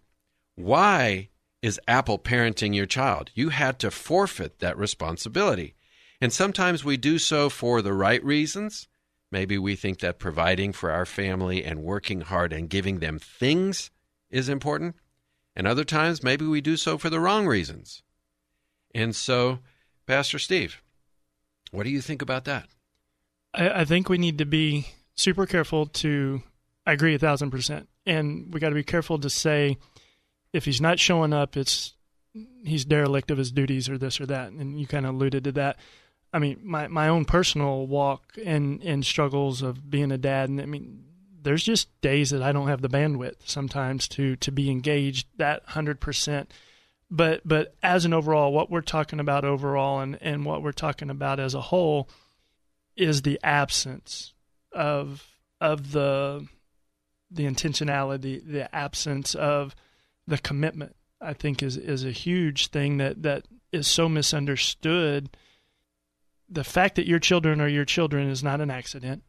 [0.56, 1.30] Why
[1.62, 3.30] is Apple parenting your child.
[3.36, 5.76] You had to forfeit that responsibility.
[6.19, 8.88] And sometimes we do so for the right reasons.
[9.32, 13.91] Maybe we think that providing for our family and working hard and giving them things
[14.30, 14.95] is important.
[15.56, 18.04] And other times, maybe we do so for the wrong reasons.
[18.93, 19.60] And so,
[20.06, 20.82] Pastor Steve,
[21.71, 22.67] what do you think about that?
[23.54, 26.41] I, I think we need to be super careful to,
[26.86, 27.88] I agree a thousand percent.
[28.06, 29.78] And we got to be careful to say,
[30.54, 31.94] if he's not showing up, it's
[32.64, 34.52] he's derelict of his duties or this or that.
[34.52, 35.78] And you kind of alluded to that.
[36.34, 40.62] I mean, my my own personal walk and and struggles of being a dad, and
[40.62, 41.04] I mean,
[41.42, 45.64] there's just days that I don't have the bandwidth sometimes to to be engaged that
[45.68, 46.52] hundred percent.
[47.10, 51.10] But but as an overall, what we're talking about overall, and and what we're talking
[51.10, 52.08] about as a whole,
[52.96, 54.34] is the absence
[54.72, 55.28] of
[55.60, 56.48] of the
[57.30, 59.76] the intentionality, the absence of
[60.32, 65.30] the commitment I think is is a huge thing that that is so misunderstood.
[66.50, 69.24] The fact that your children are your children is not an accident,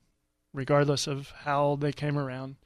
[0.55, 2.57] regardless of how they came around.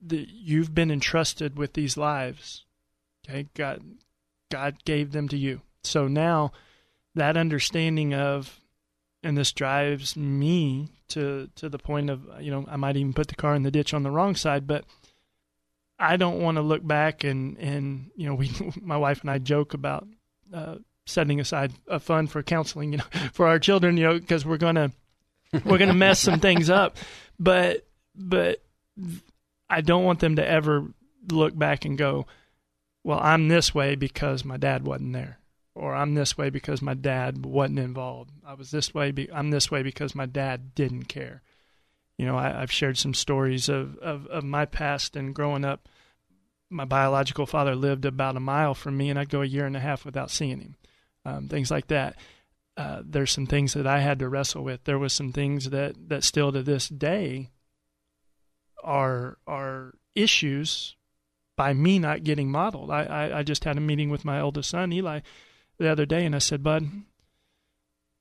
[0.00, 2.64] The, you've been entrusted with these lives.
[3.28, 3.82] Okay, God,
[4.50, 5.60] God gave them to you.
[5.82, 6.52] So now,
[7.14, 8.60] that understanding of,
[9.22, 13.28] and this drives me to to the point of you know I might even put
[13.28, 14.86] the car in the ditch on the wrong side, but
[15.98, 19.38] I don't want to look back and and you know we my wife and I
[19.38, 20.06] joke about
[20.52, 24.44] uh, setting aside a fund for counseling you know for our children you know because
[24.44, 24.92] we're gonna
[25.64, 26.96] we're gonna mess some things up.
[27.38, 28.62] But but
[29.68, 30.86] I don't want them to ever
[31.30, 32.26] look back and go
[33.04, 35.38] well I'm this way because my dad wasn't there
[35.74, 38.30] or I'm this way because my dad wasn't involved.
[38.46, 41.42] I was this way be- I'm this way because my dad didn't care
[42.18, 45.88] you know, I, have shared some stories of, of, of my past and growing up.
[46.70, 49.76] My biological father lived about a mile from me, and I'd go a year and
[49.76, 50.76] a half without seeing him.
[51.24, 52.16] Um, things like that.
[52.76, 54.84] Uh, there's some things that I had to wrestle with.
[54.84, 57.50] There was some things that, that still to this day
[58.84, 60.96] are are issues
[61.56, 62.90] by me not getting modeled.
[62.90, 65.20] I, I, I just had a meeting with my oldest son Eli
[65.78, 66.86] the other day, and I said, "Bud,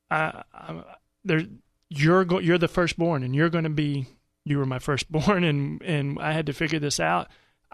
[0.10, 0.84] I, I
[1.24, 1.43] there
[1.90, 4.08] you're go- you're the firstborn and you're going to be
[4.44, 7.28] you were my firstborn and and I had to figure this out.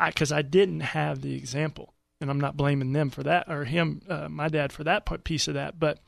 [0.03, 3.66] Because I, I, didn't have the example and I'm not blaming them for that or
[3.66, 5.99] him uh, my dad for that piece of that but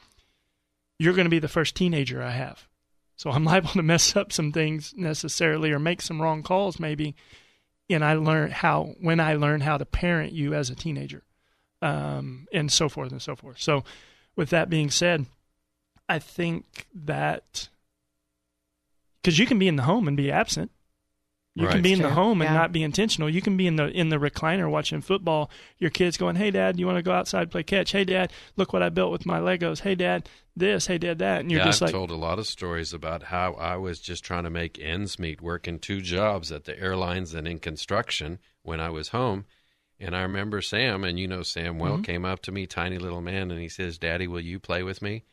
[0.97, 2.68] you're going to be the first teenager I have.
[3.18, 7.16] So I'm liable to mess up some things necessarily or make some wrong calls maybe.
[7.89, 11.24] And I learned how when I learned how to parent you as a teenager
[11.82, 13.60] um, and so forth and so forth.
[13.60, 13.84] So
[14.36, 15.26] with that being said
[16.08, 17.70] I think that
[19.24, 20.69] because you can be in the home and be absent.
[21.55, 21.74] You Right.
[21.74, 22.53] can be in the home and Yeah.
[22.55, 23.30] not be intentional.
[23.30, 25.51] You can be in the in the recliner watching football.
[25.78, 27.91] Your kids going, "Hey, Dad, you want to go outside play catch?
[27.91, 29.82] Hey, Dad, look what I built with my Legos.
[29.82, 30.88] Hey, Dad, this.
[30.88, 33.24] Hey, Dad, that." And you're yeah, just I've like, told a lot of stories about
[33.24, 37.36] how I was just trying to make ends meet, working two jobs at the airlines
[37.36, 39.45] and in construction when I was home.
[39.99, 42.01] And I remember Sam, and you know Sam well, Mm-hmm.
[42.01, 45.03] came up to me, tiny little man, and he says, "Daddy, will you play with
[45.03, 45.24] me?"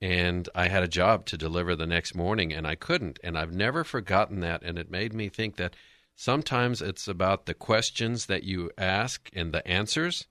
[0.00, 3.18] And I had a job to deliver the next morning, and I couldn't.
[3.24, 4.62] And I've never forgotten that.
[4.62, 5.74] And it made me think that
[6.14, 10.26] sometimes it's about the questions that you ask and the answers.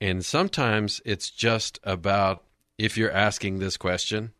[0.00, 2.44] And sometimes it's just about
[2.78, 4.32] if you're asking this question,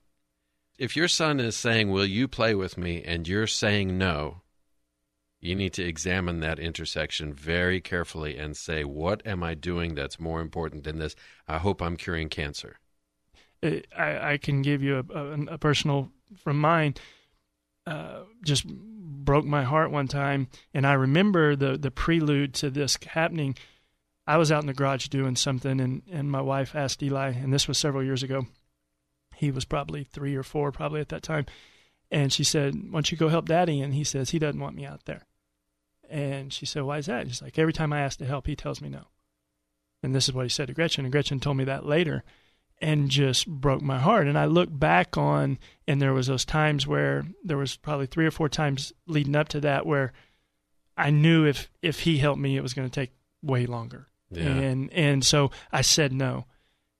[0.78, 3.02] if your son is saying, Will you play with me?
[3.04, 4.40] and you're saying no,
[5.40, 10.18] you need to examine that intersection very carefully and say, What am I doing that's
[10.18, 11.14] more important than this?
[11.46, 12.78] I hope I'm curing cancer.
[13.62, 16.94] I, I can give you a, a, a personal from mine.
[17.86, 22.98] Uh, just broke my heart one time, and I remember the the prelude to this
[23.06, 23.56] happening.
[24.26, 27.52] I was out in the garage doing something, and and my wife asked Eli, and
[27.52, 28.46] this was several years ago.
[29.34, 31.46] He was probably three or four, probably at that time,
[32.10, 34.76] and she said, "Why don't you go help Daddy?" And he says he doesn't want
[34.76, 35.26] me out there.
[36.08, 38.56] And she said, "Why is that?" He's like, "Every time I ask to help, he
[38.56, 39.08] tells me no."
[40.02, 42.24] And this is what he said to Gretchen, and Gretchen told me that later
[42.80, 44.26] and just broke my heart.
[44.26, 48.26] And I look back on, and there was those times where there was probably three
[48.26, 50.12] or four times leading up to that where
[50.96, 53.12] I knew if if he helped me, it was going to take
[53.42, 54.08] way longer.
[54.30, 54.48] Yeah.
[54.48, 56.46] And and so I said no.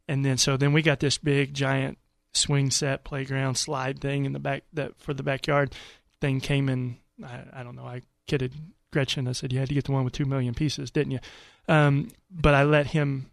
[0.09, 1.99] And then so then we got this big giant
[2.33, 5.74] swing set playground slide thing in the back that for the backyard
[6.20, 6.99] thing came in.
[7.24, 7.87] I, I don't know.
[7.87, 8.53] I kidded
[8.93, 9.28] Gretchen.
[9.28, 11.20] I said you had to get the one with two million pieces, didn't you?
[11.68, 13.31] Um, but I let him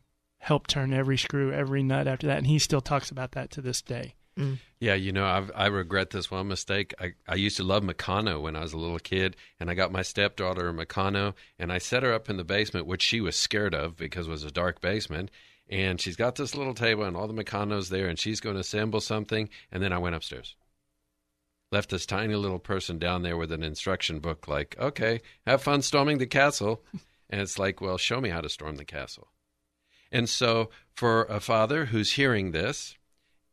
[0.48, 3.60] help turn every screw, every nut after that, and he still talks about that to
[3.60, 4.16] this day.
[4.40, 4.60] Mm.
[4.80, 6.94] Yeah, you know, I've, I regret this one mistake.
[7.02, 9.92] I, I used to love Meccano when I was a little kid, and I got
[9.92, 13.36] my stepdaughter a Meccano, and I set her up in the basement, which she was
[13.36, 15.32] scared of because it was a dark basement.
[15.70, 18.62] And she's got this little table and all the Meccanos there, and she's going to
[18.62, 19.50] assemble something.
[19.70, 20.56] And then I went upstairs.
[21.74, 25.82] Left this tiny little person down there with an instruction book, like, okay, have fun
[25.82, 26.86] storming the castle.
[27.30, 29.28] And it's like, well, show me how to storm the castle.
[30.12, 32.98] And so, for a father who's hearing this,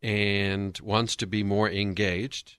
[0.04, 2.58] and wants to be more engaged,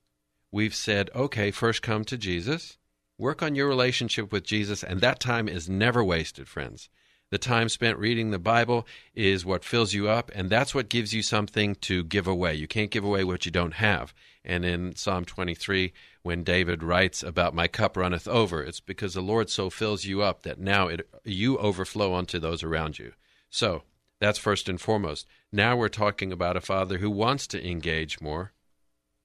[0.52, 2.80] we've said, okay, first come to Jesus,
[3.20, 6.90] work on your relationship with Jesus, and that time is never wasted, friends.
[7.30, 11.14] The time spent reading the Bible is what fills you up, and that's what gives
[11.14, 12.56] you something to give away.
[12.56, 14.12] You can't give away what you don't have.
[14.44, 15.94] And in Psalm 23,
[16.24, 20.24] when David writes about my cup runneth over, it's because the Lord so fills you
[20.24, 23.14] up that now it, you overflow onto those around you.
[23.56, 23.84] So,
[24.20, 25.26] that's first and foremost.
[25.50, 28.52] Now we're talking about a father who wants to engage more.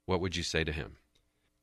[0.06, 0.98] What would you say to him?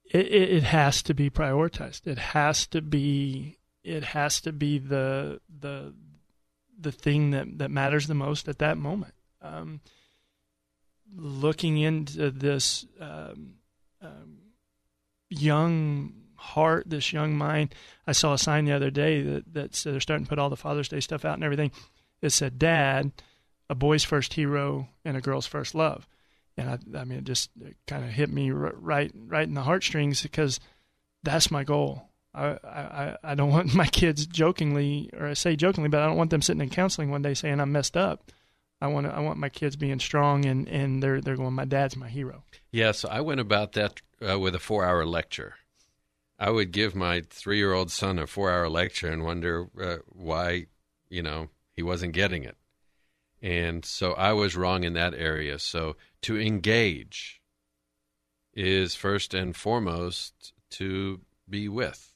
[0.03, 2.05] It, it, it has to be prioritized.
[2.05, 3.57] It has to be.
[3.85, 5.93] It has to be the the
[6.77, 9.13] the thing that that matters the most at that moment.
[9.41, 9.79] Um,
[11.15, 13.53] looking into this um,
[14.01, 14.39] um,
[15.29, 17.73] young heart, this young mind.
[18.05, 20.49] I saw a sign the other day that that said they're starting to put all
[20.49, 21.71] the Father's Day stuff out and everything.
[22.21, 23.11] It said, "Dad,
[23.69, 26.07] a boy's first hero and a girl's first love."
[26.57, 27.51] And I, I mean, it just
[27.85, 30.59] kind of hit me r- right, right in the heartstrings because
[31.23, 32.09] that's my goal.
[32.33, 36.17] I, I, I don't want my kids jokingly, or I say jokingly, but I don't
[36.17, 38.31] want them sitting in counseling one day saying I'm messed up.
[38.79, 41.95] I want, I want my kids being strong and, and they're, they're going, my dad's
[41.95, 42.43] my hero.
[42.71, 45.55] Yes, I went about that uh, with a four hour lecture.
[46.39, 49.97] I would give my three year old son a four hour lecture and wonder uh,
[50.07, 50.67] why,
[51.09, 52.57] you know, he wasn't getting it.
[53.41, 55.59] And so I was wrong in that area.
[55.59, 57.41] So to engage
[58.53, 62.15] is first and foremost to be with.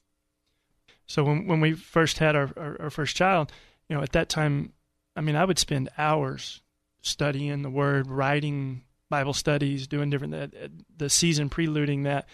[1.05, 3.51] So when when we first had our, our, our first child,
[3.87, 4.73] you know, at that time,
[5.15, 6.61] I mean, I would spend hours
[7.01, 10.33] studying the Word, writing Bible studies, doing different.
[10.33, 12.27] The, uh, the season preluding that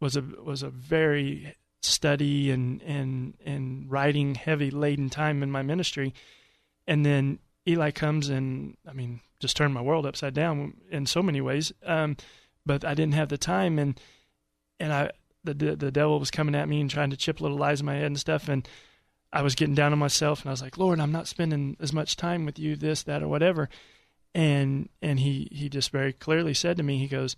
[0.00, 5.62] was a was a very study and and and writing heavy laden time in my
[5.62, 6.14] ministry,
[6.90, 11.22] and then Eli comes and I mean just turned my world upside down in so
[11.22, 11.72] many ways.
[11.86, 12.16] Um,
[12.66, 13.98] but I didn't have the time and
[14.80, 15.10] and I
[15.44, 17.94] the the devil was coming at me and trying to chip little lies in my
[17.94, 18.68] head and stuff and
[19.32, 21.92] I was getting down on myself and I was like, Lord, I'm not spending as
[21.92, 23.68] much time with you, this, that, or whatever.
[24.34, 27.36] And and he he just very clearly said to me, he goes,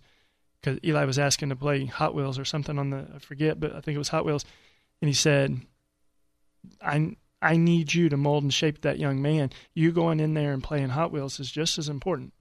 [0.59, 3.75] because Eli was asking to play Hot Wheels or something on the I forget, but
[3.75, 4.45] I think it was Hot Wheels,
[4.99, 5.61] and he said,
[6.81, 9.51] I I need you to mold and shape that young man.
[9.73, 12.33] You going in there and playing Hot Wheels is just as important.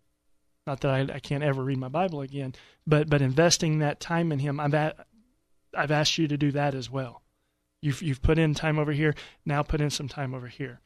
[0.66, 2.54] Not that I, I can't ever read my Bible again,
[2.86, 4.74] but but investing that time in him, I've
[5.74, 7.22] I've asked you to do that as well.
[7.80, 9.14] You've you've put in time over here.
[9.44, 10.80] Now put in some time over here.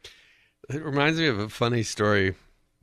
[0.71, 2.35] It reminds me of a funny story.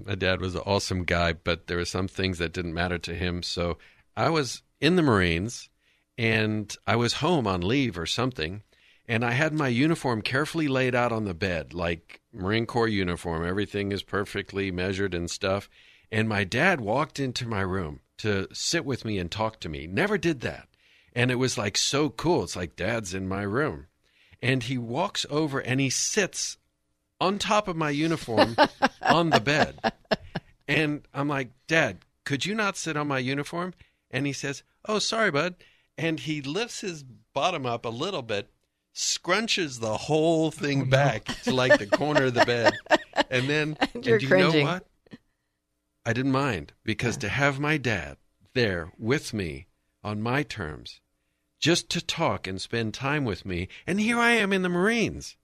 [0.06, 3.16] My dad was an awesome guy, but there were some things that didn't matter to
[3.16, 3.42] him.
[3.42, 3.78] So
[4.16, 5.70] I was in the Marines
[6.18, 8.62] and I was home on leave or something,
[9.14, 13.46] and I had my uniform carefully laid out on the bed, like Marine Corps uniform.
[13.46, 15.70] Everything is perfectly measured and stuff.
[16.12, 19.86] And my dad walked into my room to sit with me and talk to me.
[19.86, 20.68] Never did that.
[21.16, 22.42] And it was like so cool.
[22.42, 23.86] It's like dad's in my room.
[24.42, 26.58] And he walks over and he sits
[27.22, 28.56] on top of my uniform
[29.04, 29.94] on the bed.
[30.68, 33.76] And I'm like, Dad, could you not sit on my uniform?
[34.10, 35.54] And he says, Oh, sorry, bud.
[36.00, 38.50] And he lifts his bottom up a little bit,
[38.96, 42.74] scrunches the whole thing Oh, back to like the corner of the bed.
[43.30, 44.66] And then, and You're you cringing.
[44.66, 44.88] know what?
[46.06, 48.18] I didn't mind because to have my dad
[48.54, 49.68] there with me
[50.04, 51.00] on my terms,
[51.60, 55.38] just to talk and spend time with me, and here I am in the Marines.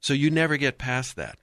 [0.00, 1.38] So you never get past that.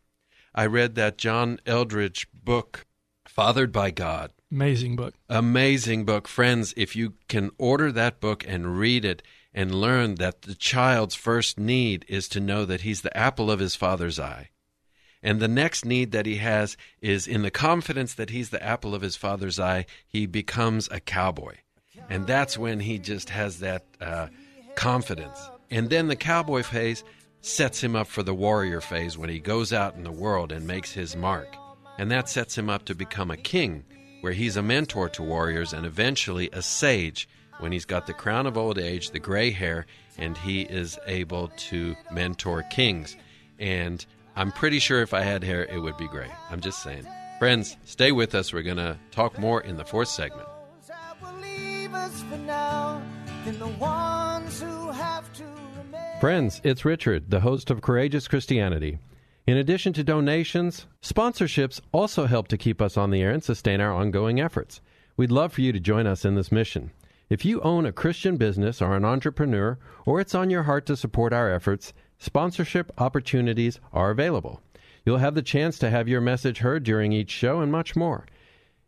[0.53, 2.86] I read that John Eldredge book,
[3.28, 4.32] Fathered by God.
[4.51, 5.14] Amazing book.
[5.30, 6.28] Amazing book.
[6.28, 9.22] Friends, if you can order that book and read it
[9.56, 13.60] and learn that the child's first need is to know that he's the apple of
[13.60, 14.49] his father's eye.
[15.24, 18.93] And the next need that he has is in the confidence that he's the apple
[18.93, 21.56] of his father's eye, he becomes a cowboy.
[22.10, 24.28] And that's when he just has that uh,
[24.76, 25.49] confidence.
[25.72, 27.06] And then the cowboy phase
[27.39, 30.68] sets him up for the warrior phase when he goes out in the world and
[30.68, 31.56] makes his mark.
[31.97, 33.86] And that sets him up to become a king,
[34.20, 37.30] where he's a mentor to warriors and eventually a sage
[37.60, 39.86] when he's got the crown of old age, the gray hair,
[40.18, 43.16] and he is able to mentor kings.
[43.60, 46.30] And I'm pretty sure if I had hair, it would be gray.
[46.49, 47.08] I'm just saying.
[47.39, 48.53] Friends, stay with us.
[48.53, 50.47] We're going to talk more in the fourth segment.
[56.20, 58.99] Friends, it's Richard, the host of Courageous Christianity.
[59.47, 63.80] In addition to donations, sponsorships also help to keep us on the air and sustain
[63.80, 64.82] our ongoing efforts.
[65.18, 66.91] We'd love for you to join us in this mission.
[67.30, 70.95] If you own a Christian business or an entrepreneur, or it's on your heart to
[70.95, 74.61] support our efforts, sponsorship opportunities are available.
[75.05, 78.26] You'll have the chance to have your message heard during each show and much more.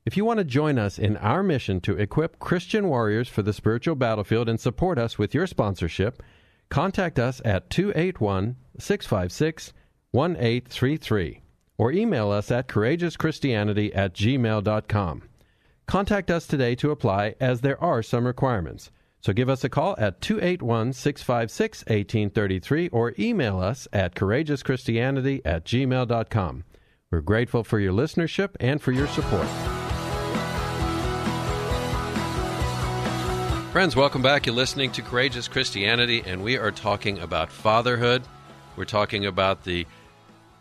[0.05, 3.53] If you want to join us in our mission to equip Christian warriors for the
[3.53, 6.23] spiritual battlefield and support us with your sponsorship,
[6.69, 9.73] contact us at 281 656
[10.11, 11.41] 1833
[11.77, 15.23] or email us at courageouschristianity at gmail.com.
[15.87, 18.91] Contact us today to apply as there are some requirements.
[19.21, 25.63] So give us a call at 281 656 1833 or email us at courageouschristianity at
[25.63, 26.63] gmail.com.
[27.09, 29.47] We're grateful for your listenership and for your support.
[33.71, 34.45] Friends, welcome back.
[34.45, 38.23] You're listening to Courageous Christianity, and we are talking about fatherhood.
[38.75, 39.85] We're talking about the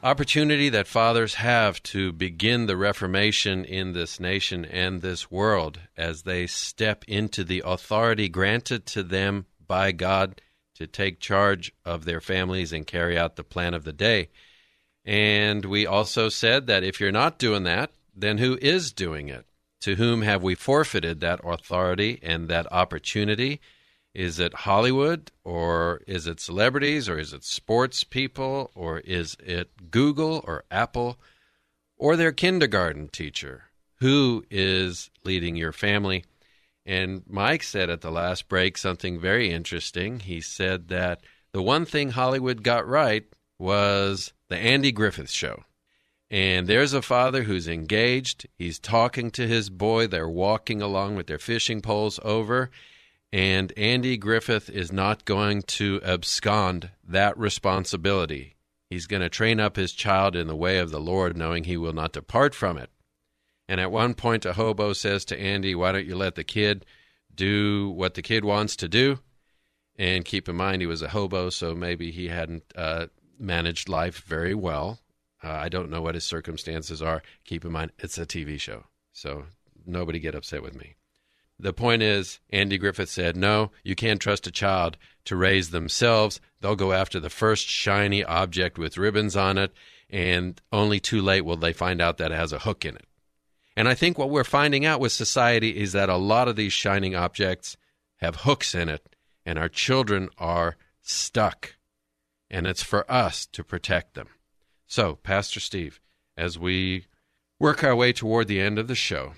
[0.06, 6.22] opportunity that fathers have to begin the Reformation in this nation and this world as
[6.22, 10.40] they step into the authority granted to them by God
[10.76, 14.28] to take charge of their families and carry out the plan of the day.
[15.04, 19.44] And we also said that if you're not doing that, then who is doing it?
[19.80, 23.60] To whom have we forfeited that authority and that opportunity?
[24.16, 29.90] Is it Hollywood or is it celebrities or is it sports people or is it
[29.90, 31.18] Google or Apple
[31.98, 33.64] or their kindergarten teacher?
[33.96, 36.24] Who is leading your family?
[36.86, 40.20] And Mike said at the last break something very interesting.
[40.20, 41.20] He said that
[41.52, 43.26] the one thing Hollywood got right
[43.58, 45.64] was the Andy Griffith show.
[46.30, 48.46] And there's a father who's engaged.
[48.56, 50.06] He's talking to his boy.
[50.06, 52.70] They're walking along with their fishing poles over.
[53.32, 58.56] And Andy Griffith is not going to abscond that responsibility.
[58.88, 61.76] He's going to train up his child in the way of the Lord, knowing he
[61.76, 62.90] will not depart from it.
[63.68, 66.86] And at one point, a hobo says to Andy, Why don't you let the kid
[67.34, 69.18] do what the kid wants to do?
[69.98, 73.06] And keep in mind, he was a hobo, so maybe he hadn't uh,
[73.38, 75.00] managed life very well.
[75.42, 77.22] Uh, I don't know what his circumstances are.
[77.44, 79.46] Keep in mind, it's a TV show, so
[79.84, 80.96] nobody get upset with me.
[81.58, 86.40] The point is, Andy Griffith said, no, you can't trust a child to raise themselves.
[86.60, 89.72] They'll go after the first shiny object with ribbons on it,
[90.10, 93.06] and only too late will they find out that it has a hook in it.
[93.76, 96.72] And I think what we're finding out with society is that a lot of these
[96.72, 97.76] shining objects
[98.18, 101.76] have hooks in it, and our children are stuck.
[102.50, 104.28] And it's for us to protect them.
[104.86, 106.00] So, Pastor Steve,
[106.36, 107.06] as we
[107.58, 109.32] work our way toward the end of the show,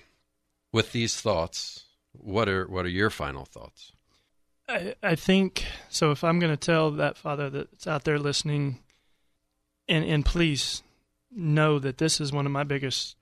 [0.71, 3.91] with these thoughts, what are what are your final thoughts?
[4.67, 6.11] I, I think so.
[6.11, 8.79] If I'm going to tell that father that's out there listening,
[9.87, 10.83] and and please
[11.31, 13.15] know that this is one of my biggest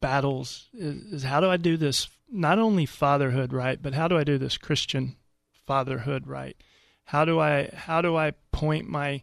[0.00, 4.16] battles is, is how do I do this not only fatherhood right, but how do
[4.16, 5.16] I do this Christian
[5.66, 6.56] fatherhood right?
[7.04, 9.22] How do I how do I point my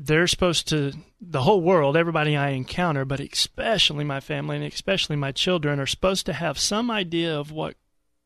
[0.00, 5.16] they're supposed to the whole world everybody i encounter but especially my family and especially
[5.16, 7.74] my children are supposed to have some idea of what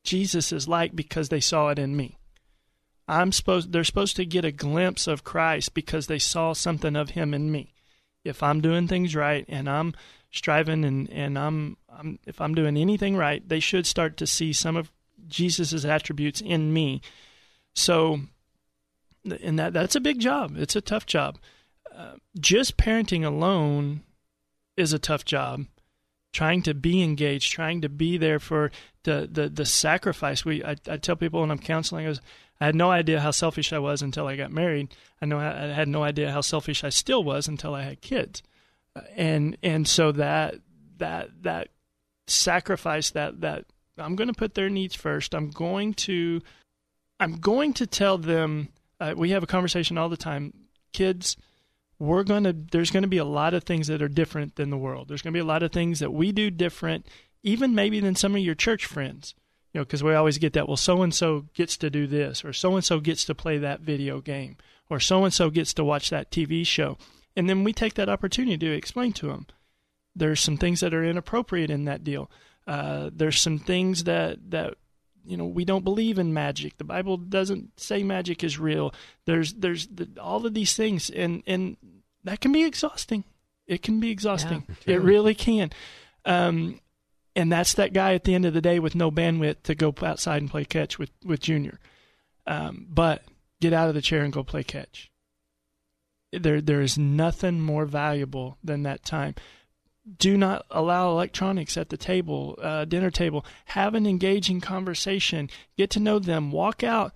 [0.04, 2.18] jesus is like because they saw it in me.
[3.08, 7.10] I'm supposed they're supposed to get a glimpse of christ because they saw something of
[7.10, 7.72] him in me.
[8.22, 9.94] If i'm doing things right and i'm
[10.30, 14.52] striving and and i'm, I'm if i'm doing anything right they should start to see
[14.52, 14.92] some of
[15.26, 17.00] jesus's attributes in me.
[17.74, 18.20] So
[19.24, 20.56] and that that's a big job.
[20.58, 21.38] It's a tough job
[22.38, 24.02] just parenting alone
[24.76, 25.66] is a tough job.
[26.32, 28.70] Trying to be engaged, trying to be there for
[29.02, 30.44] the the, the sacrifice.
[30.44, 32.14] We I, I tell people when I'm counseling, I,
[32.60, 34.94] I had no idea how selfish I was until I got married.
[35.20, 38.42] I know I had no idea how selfish I still was until I had kids,
[39.14, 40.54] and and so that
[40.98, 41.68] that that
[42.26, 43.66] sacrifice that that
[43.98, 45.34] I'm going to put their needs first.
[45.34, 46.40] I'm going to
[47.20, 48.68] I'm going to tell them.
[48.98, 50.54] Uh, we have a conversation all the time.
[50.92, 51.36] Kids,
[52.02, 54.70] we're going to there's going to be a lot of things that are different than
[54.70, 55.06] the world.
[55.06, 57.06] There's going to be a lot of things that we do different
[57.44, 59.34] even maybe than some of your church friends.
[59.72, 62.44] You know, because we always get that well so and so gets to do this
[62.44, 64.56] or so and so gets to play that video game
[64.90, 66.98] or so and so gets to watch that TV show.
[67.36, 69.46] And then we take that opportunity to explain to them
[70.14, 72.28] there's some things that are inappropriate in that deal.
[72.66, 74.74] Uh, there's some things that that
[75.24, 76.78] you know we don't believe in magic.
[76.78, 78.94] The bible doesn't say magic is real.
[79.26, 81.76] There's there's the, all of these things and and
[82.24, 83.24] that can be exhausting.
[83.66, 84.64] It can be exhausting.
[84.86, 85.70] Yeah, it really can.
[86.24, 86.80] Um,
[87.34, 89.94] and that's that guy at the end of the day with no bandwidth to go
[90.02, 91.78] outside and play catch with with junior.
[92.46, 93.22] Um, but
[93.60, 95.10] get out of the chair and go play catch.
[96.32, 99.34] There there is nothing more valuable than that time
[100.18, 103.44] do not allow electronics at the table, uh, dinner table.
[103.66, 105.48] Have an engaging conversation.
[105.76, 106.50] Get to know them.
[106.50, 107.12] Walk out.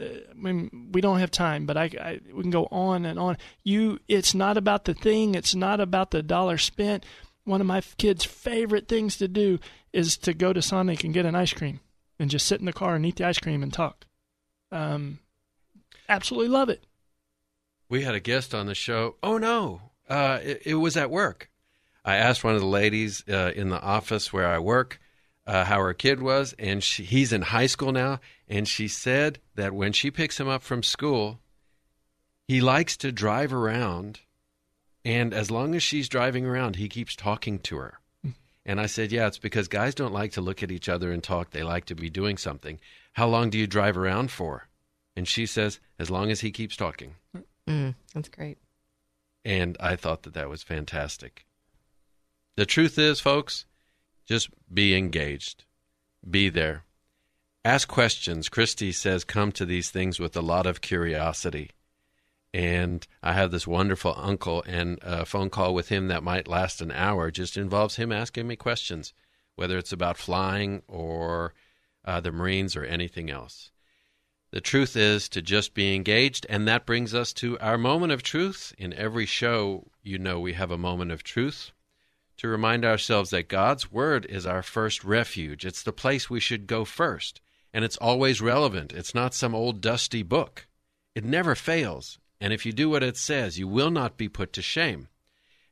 [0.00, 3.18] Uh, I mean, we don't have time, but I, I, we can go on and
[3.18, 3.36] on.
[3.62, 5.34] You, it's not about the thing.
[5.34, 7.04] It's not about the dollar spent.
[7.44, 9.58] One of my kids' favorite things to do
[9.92, 11.80] is to go to Sonic and get an ice cream
[12.18, 14.06] and just sit in the car and eat the ice cream and talk.
[14.70, 15.18] Um,
[16.08, 16.84] absolutely love it.
[17.88, 19.16] We had a guest on the show.
[19.22, 21.50] Oh no, uh, it, it was at work
[22.04, 25.00] I asked one of the ladies uh, in the office where I work
[25.46, 29.40] uh, how her kid was, and she, he's in high school now, and she said
[29.54, 31.40] that when she picks him up from school,
[32.46, 34.20] he likes to drive around,
[35.04, 37.98] and as long as she's driving around, he keeps talking to her.
[38.64, 41.22] And I said, Yeah, it's because guys don't like to look at each other and
[41.22, 41.50] talk.
[41.50, 42.78] They like to be doing something.
[43.12, 44.68] How long do you drive around for?
[45.16, 47.16] And she says, As long as he keeps talking.
[47.68, 48.58] Mm, that's great.
[49.44, 51.44] And I thought that that was fantastic.
[52.54, 53.64] The truth is, folks,
[54.26, 55.64] just be engaged,
[56.28, 56.84] be there.
[57.64, 58.50] Ask questions.
[58.50, 61.70] Christy says, come to these things with a lot of curiosity.
[62.52, 66.82] And I have this wonderful uncle, and a phone call with him that might last
[66.82, 69.14] an hour just involves him asking me questions,
[69.56, 71.54] whether it's about flying or
[72.04, 73.70] uh, the Marines or anything else.
[74.50, 78.22] The truth is to just be engaged, and that brings us to our moment of
[78.22, 78.74] truth.
[78.76, 81.72] In every show, you know, we have a moment of truth
[82.42, 85.64] to remind ourselves that God's Word is our first refuge.
[85.64, 87.40] It's the place we should go first,
[87.72, 88.92] and it's always relevant.
[88.92, 90.66] It's not some old dusty book.
[91.14, 94.52] It never fails, and if you do what it says, you will not be put
[94.54, 95.06] to shame.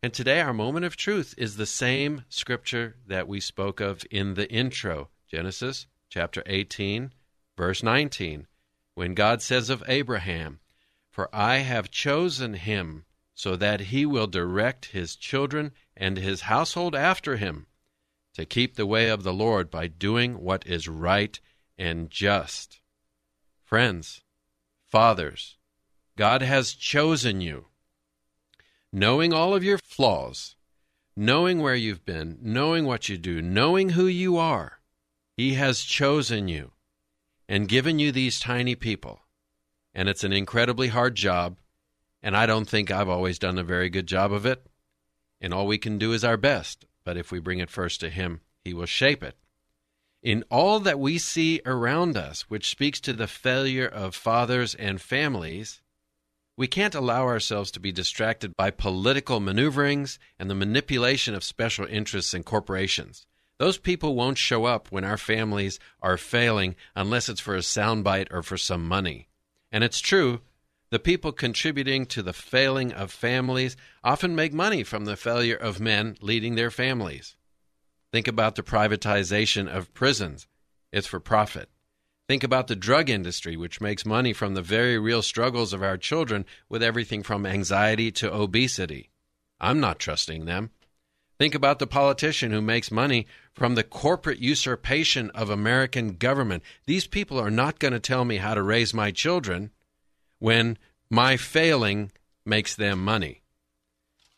[0.01, 4.35] And today, our moment of truth is the same scripture that we spoke of in
[4.35, 7.13] the intro Genesis chapter 18,
[7.59, 8.47] verse 19,
[8.95, 10.61] when God says of Abraham,
[11.11, 13.07] For I have chosen him
[13.41, 17.67] so that he will direct his children and his household after him
[18.35, 21.41] to keep the way of the Lord by doing what is right
[21.79, 22.83] and just.
[23.65, 24.21] Friends,
[24.91, 25.57] fathers,
[26.17, 27.69] God has chosen you.
[28.93, 30.55] Knowing all of your flaws,
[31.17, 34.81] knowing where you've been, knowing what you do, knowing who you are,
[35.39, 36.73] He has chosen you
[37.49, 39.23] and given you these tiny people.
[39.95, 41.57] And it's an incredibly hard job,
[42.23, 44.67] and I don't think I've always done a very good job of it
[45.41, 46.85] and all we can do is our best.
[47.05, 49.37] But if we bring it first to Him, He will shape it.
[50.23, 55.01] In all that we see around us, which speaks to the failure of fathers and
[55.01, 55.81] families,
[56.59, 61.87] we can't allow ourselves to be distracted by political maneuverings and the manipulation of special
[61.87, 63.25] interests and corporations.
[63.57, 68.29] Those people won't show up when our families are failing unless it's for a soundbite
[68.31, 69.29] or for some money.
[69.73, 70.41] And it's true,
[70.91, 75.81] the people contributing to the failing of families often make money from the failure of
[75.81, 77.37] men leading their families.
[78.13, 80.49] Think about the privatization of prisons.
[80.93, 81.69] It's for profit.
[82.29, 85.97] Think about the drug industry, which makes money from the very real struggles of our
[85.97, 89.11] children with everything from anxiety to obesity.
[89.61, 90.71] I'm not trusting them.
[91.39, 96.63] Think about the politician who makes money from the corporate usurpation of American government.
[96.87, 99.71] These people are not going to tell me how to raise my children
[100.41, 100.77] when
[101.09, 102.11] my failing
[102.45, 103.43] makes them money.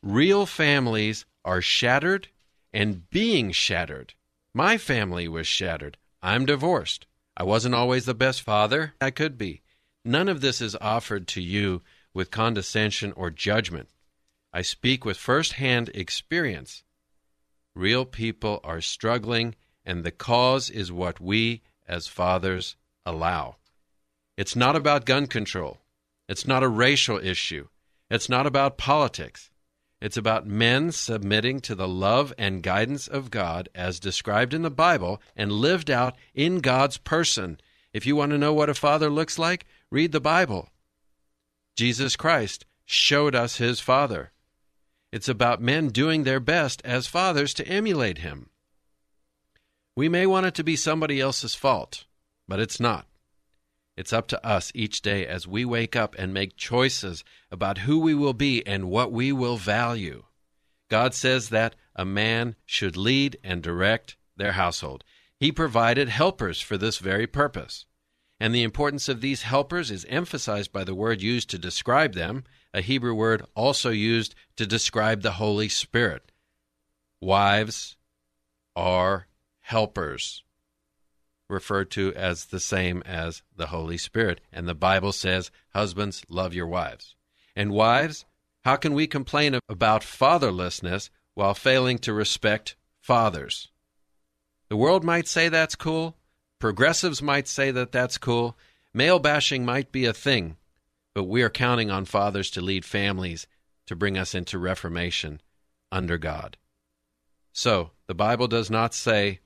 [0.02, 2.28] Real families are shattered
[2.72, 4.14] and being shattered.
[4.52, 5.96] My family was shattered.
[6.22, 7.06] I'm divorced.
[7.36, 9.62] I wasn't always the best father I could be.
[10.04, 11.82] None of this is offered to you
[12.12, 13.88] with condescension or judgment.
[14.52, 16.82] I speak with first hand experience.
[17.74, 22.76] Real people are struggling, and the cause is what we as fathers
[23.06, 23.56] allow.
[24.36, 25.78] It's not about gun control.
[26.32, 27.68] It's not a racial issue.
[28.10, 29.50] It's not about politics.
[30.00, 34.70] It's about men submitting to the love and guidance of God as described in the
[34.70, 37.60] Bible and lived out in God's person.
[37.92, 40.70] If you want to know what a father looks like, read the Bible.
[41.76, 44.32] Jesus Christ showed us his father.
[45.12, 48.48] It's about men doing their best as fathers to emulate him.
[49.94, 52.06] We may want it to be somebody else's fault,
[52.48, 53.06] but it's not.
[53.96, 57.98] It's up to us each day as we wake up and make choices about who
[57.98, 60.24] we will be and what we will value.
[60.88, 65.04] God says that a man should lead and direct their household.
[65.38, 67.86] He provided helpers for this very purpose.
[68.40, 72.44] And the importance of these helpers is emphasized by the word used to describe them,
[72.74, 76.32] a Hebrew word also used to describe the Holy Spirit.
[77.20, 77.96] Wives
[78.74, 79.28] are
[79.60, 80.42] helpers
[81.52, 84.40] referred to as the same as the Holy Spirit.
[84.52, 87.14] And the Bible says, Husbands, love your wives.
[87.54, 88.24] And wives,
[88.64, 93.68] how can we complain about fatherlessness while failing to respect fathers?
[94.68, 96.16] The world might say that's cool.
[96.58, 98.56] Progressives might say that that's cool.
[98.94, 100.56] Male bashing might be a thing.
[101.14, 103.46] But we are counting on fathers to lead families
[103.86, 105.40] to bring us into reformation
[105.90, 106.56] under God.
[107.52, 109.40] So, the Bible does not say,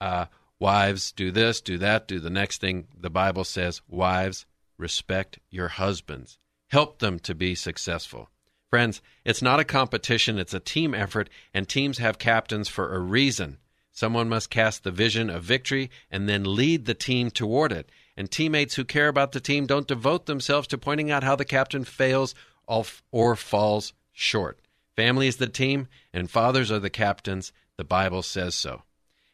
[0.00, 0.26] uh,
[0.60, 2.86] Wives, do this, do that, do the next thing.
[2.94, 4.44] The Bible says, Wives,
[4.76, 6.38] respect your husbands.
[6.68, 8.28] Help them to be successful.
[8.68, 12.98] Friends, it's not a competition, it's a team effort, and teams have captains for a
[13.00, 13.56] reason.
[13.90, 17.90] Someone must cast the vision of victory and then lead the team toward it.
[18.16, 21.44] And teammates who care about the team don't devote themselves to pointing out how the
[21.44, 22.34] captain fails
[22.66, 24.60] or falls short.
[24.94, 27.52] Family is the team, and fathers are the captains.
[27.78, 28.82] The Bible says so.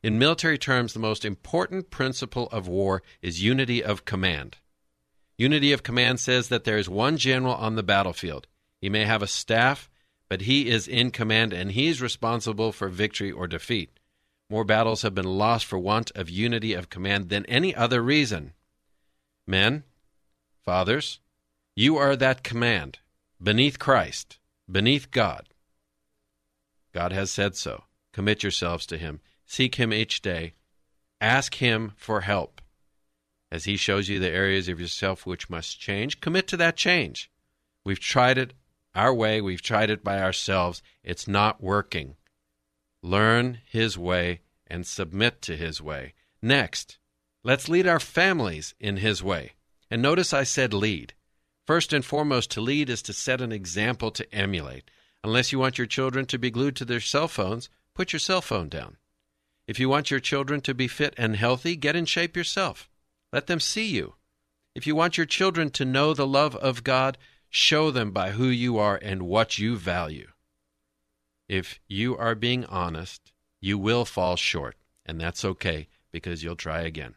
[0.03, 4.59] In military terms, the most important principle of war is unity of command.
[5.39, 8.47] Unity of command says that there is one general on the battlefield.
[8.81, 9.91] He may have a staff,
[10.29, 13.99] but he is in command and he is responsible for victory or defeat.
[14.49, 18.53] More battles have been lost for want of unity of command than any other reason.
[19.47, 19.85] Men,
[20.65, 21.21] fathers,
[21.75, 23.01] you are that command,
[23.43, 24.39] beneath Christ,
[24.71, 25.49] beneath God.
[26.95, 27.85] God has said so.
[28.13, 29.21] Commit yourselves to Him.
[29.47, 30.55] Seek Him each day.
[31.21, 32.61] Ask Him for help.
[33.51, 37.31] As He shows you the areas of yourself which must change, commit to that change.
[37.85, 38.55] We've tried it
[38.95, 40.83] our way, we've tried it by ourselves.
[41.05, 42.17] It's not working.
[43.03, 46.15] Learn His way and submit to His way.
[46.43, 46.99] Next,
[47.45, 49.53] let's lead our families in His way.
[49.91, 51.15] And notice I said lead.
[51.67, 54.91] First and foremost, to lead is to set an example to emulate.
[55.23, 58.41] Unless you want your children to be glued to their cell phones, put your cell
[58.41, 58.97] phone down.
[59.67, 62.89] If you want your children to be fit and healthy, get in shape yourself.
[63.33, 64.15] Let them see you.
[64.75, 67.19] If you want your children to know the love of God,
[67.51, 70.29] show them by who you are and what you value.
[71.49, 76.81] If you are being honest, you will fall short, and that's okay because you'll try
[76.81, 77.15] again.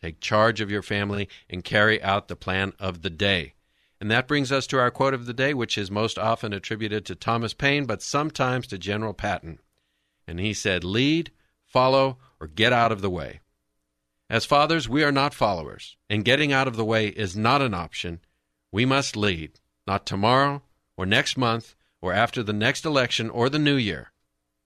[0.00, 3.54] Take charge of your family and carry out the plan of the day.
[4.00, 7.06] And that brings us to our quote of the day, which is most often attributed
[7.06, 9.58] to Thomas Paine, but sometimes to General Patton.
[10.26, 11.30] And he said, Lead
[11.76, 13.40] follow, or get out of the way.
[14.30, 17.74] As fathers, we are not followers, and getting out of the way is not an
[17.74, 18.20] option.
[18.72, 20.62] We must lead, not tomorrow,
[20.96, 24.10] or next month, or after the next election or the new year.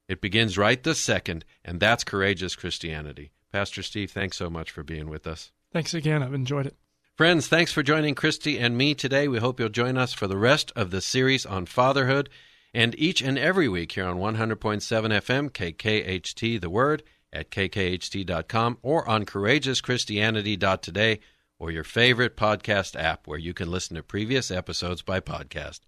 [0.06, 3.32] It begins right this second, and that's courageous Christianity.
[3.50, 5.50] Pastor Steve, thanks so much for being with us.
[5.72, 6.22] Thanks again.
[6.22, 6.76] I've enjoyed it.
[7.16, 9.26] Friends, thanks for joining Christy and me today.
[9.26, 12.30] We hope you'll join us for the rest of the series on fatherhood
[12.72, 17.02] and each and every week here on 100.7 FM, KKHT, The Word,
[17.32, 21.20] at kkht.com or on courageouschristianity.today
[21.58, 25.80] or your favorite podcast app where you can listen to previous episodes by podcast.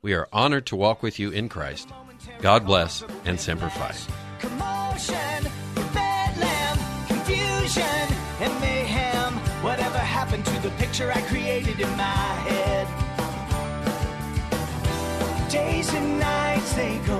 [0.00, 1.88] We are honored to walk with you in Christ.
[2.40, 3.94] God bless and Semper Fi.
[4.38, 5.50] Commotion,
[5.92, 9.34] bedlam, confusion, and mayhem.
[9.62, 13.07] Whatever happened to the picture I created in my head?
[15.48, 17.18] Days and nights they go,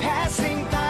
[0.00, 0.89] passing by.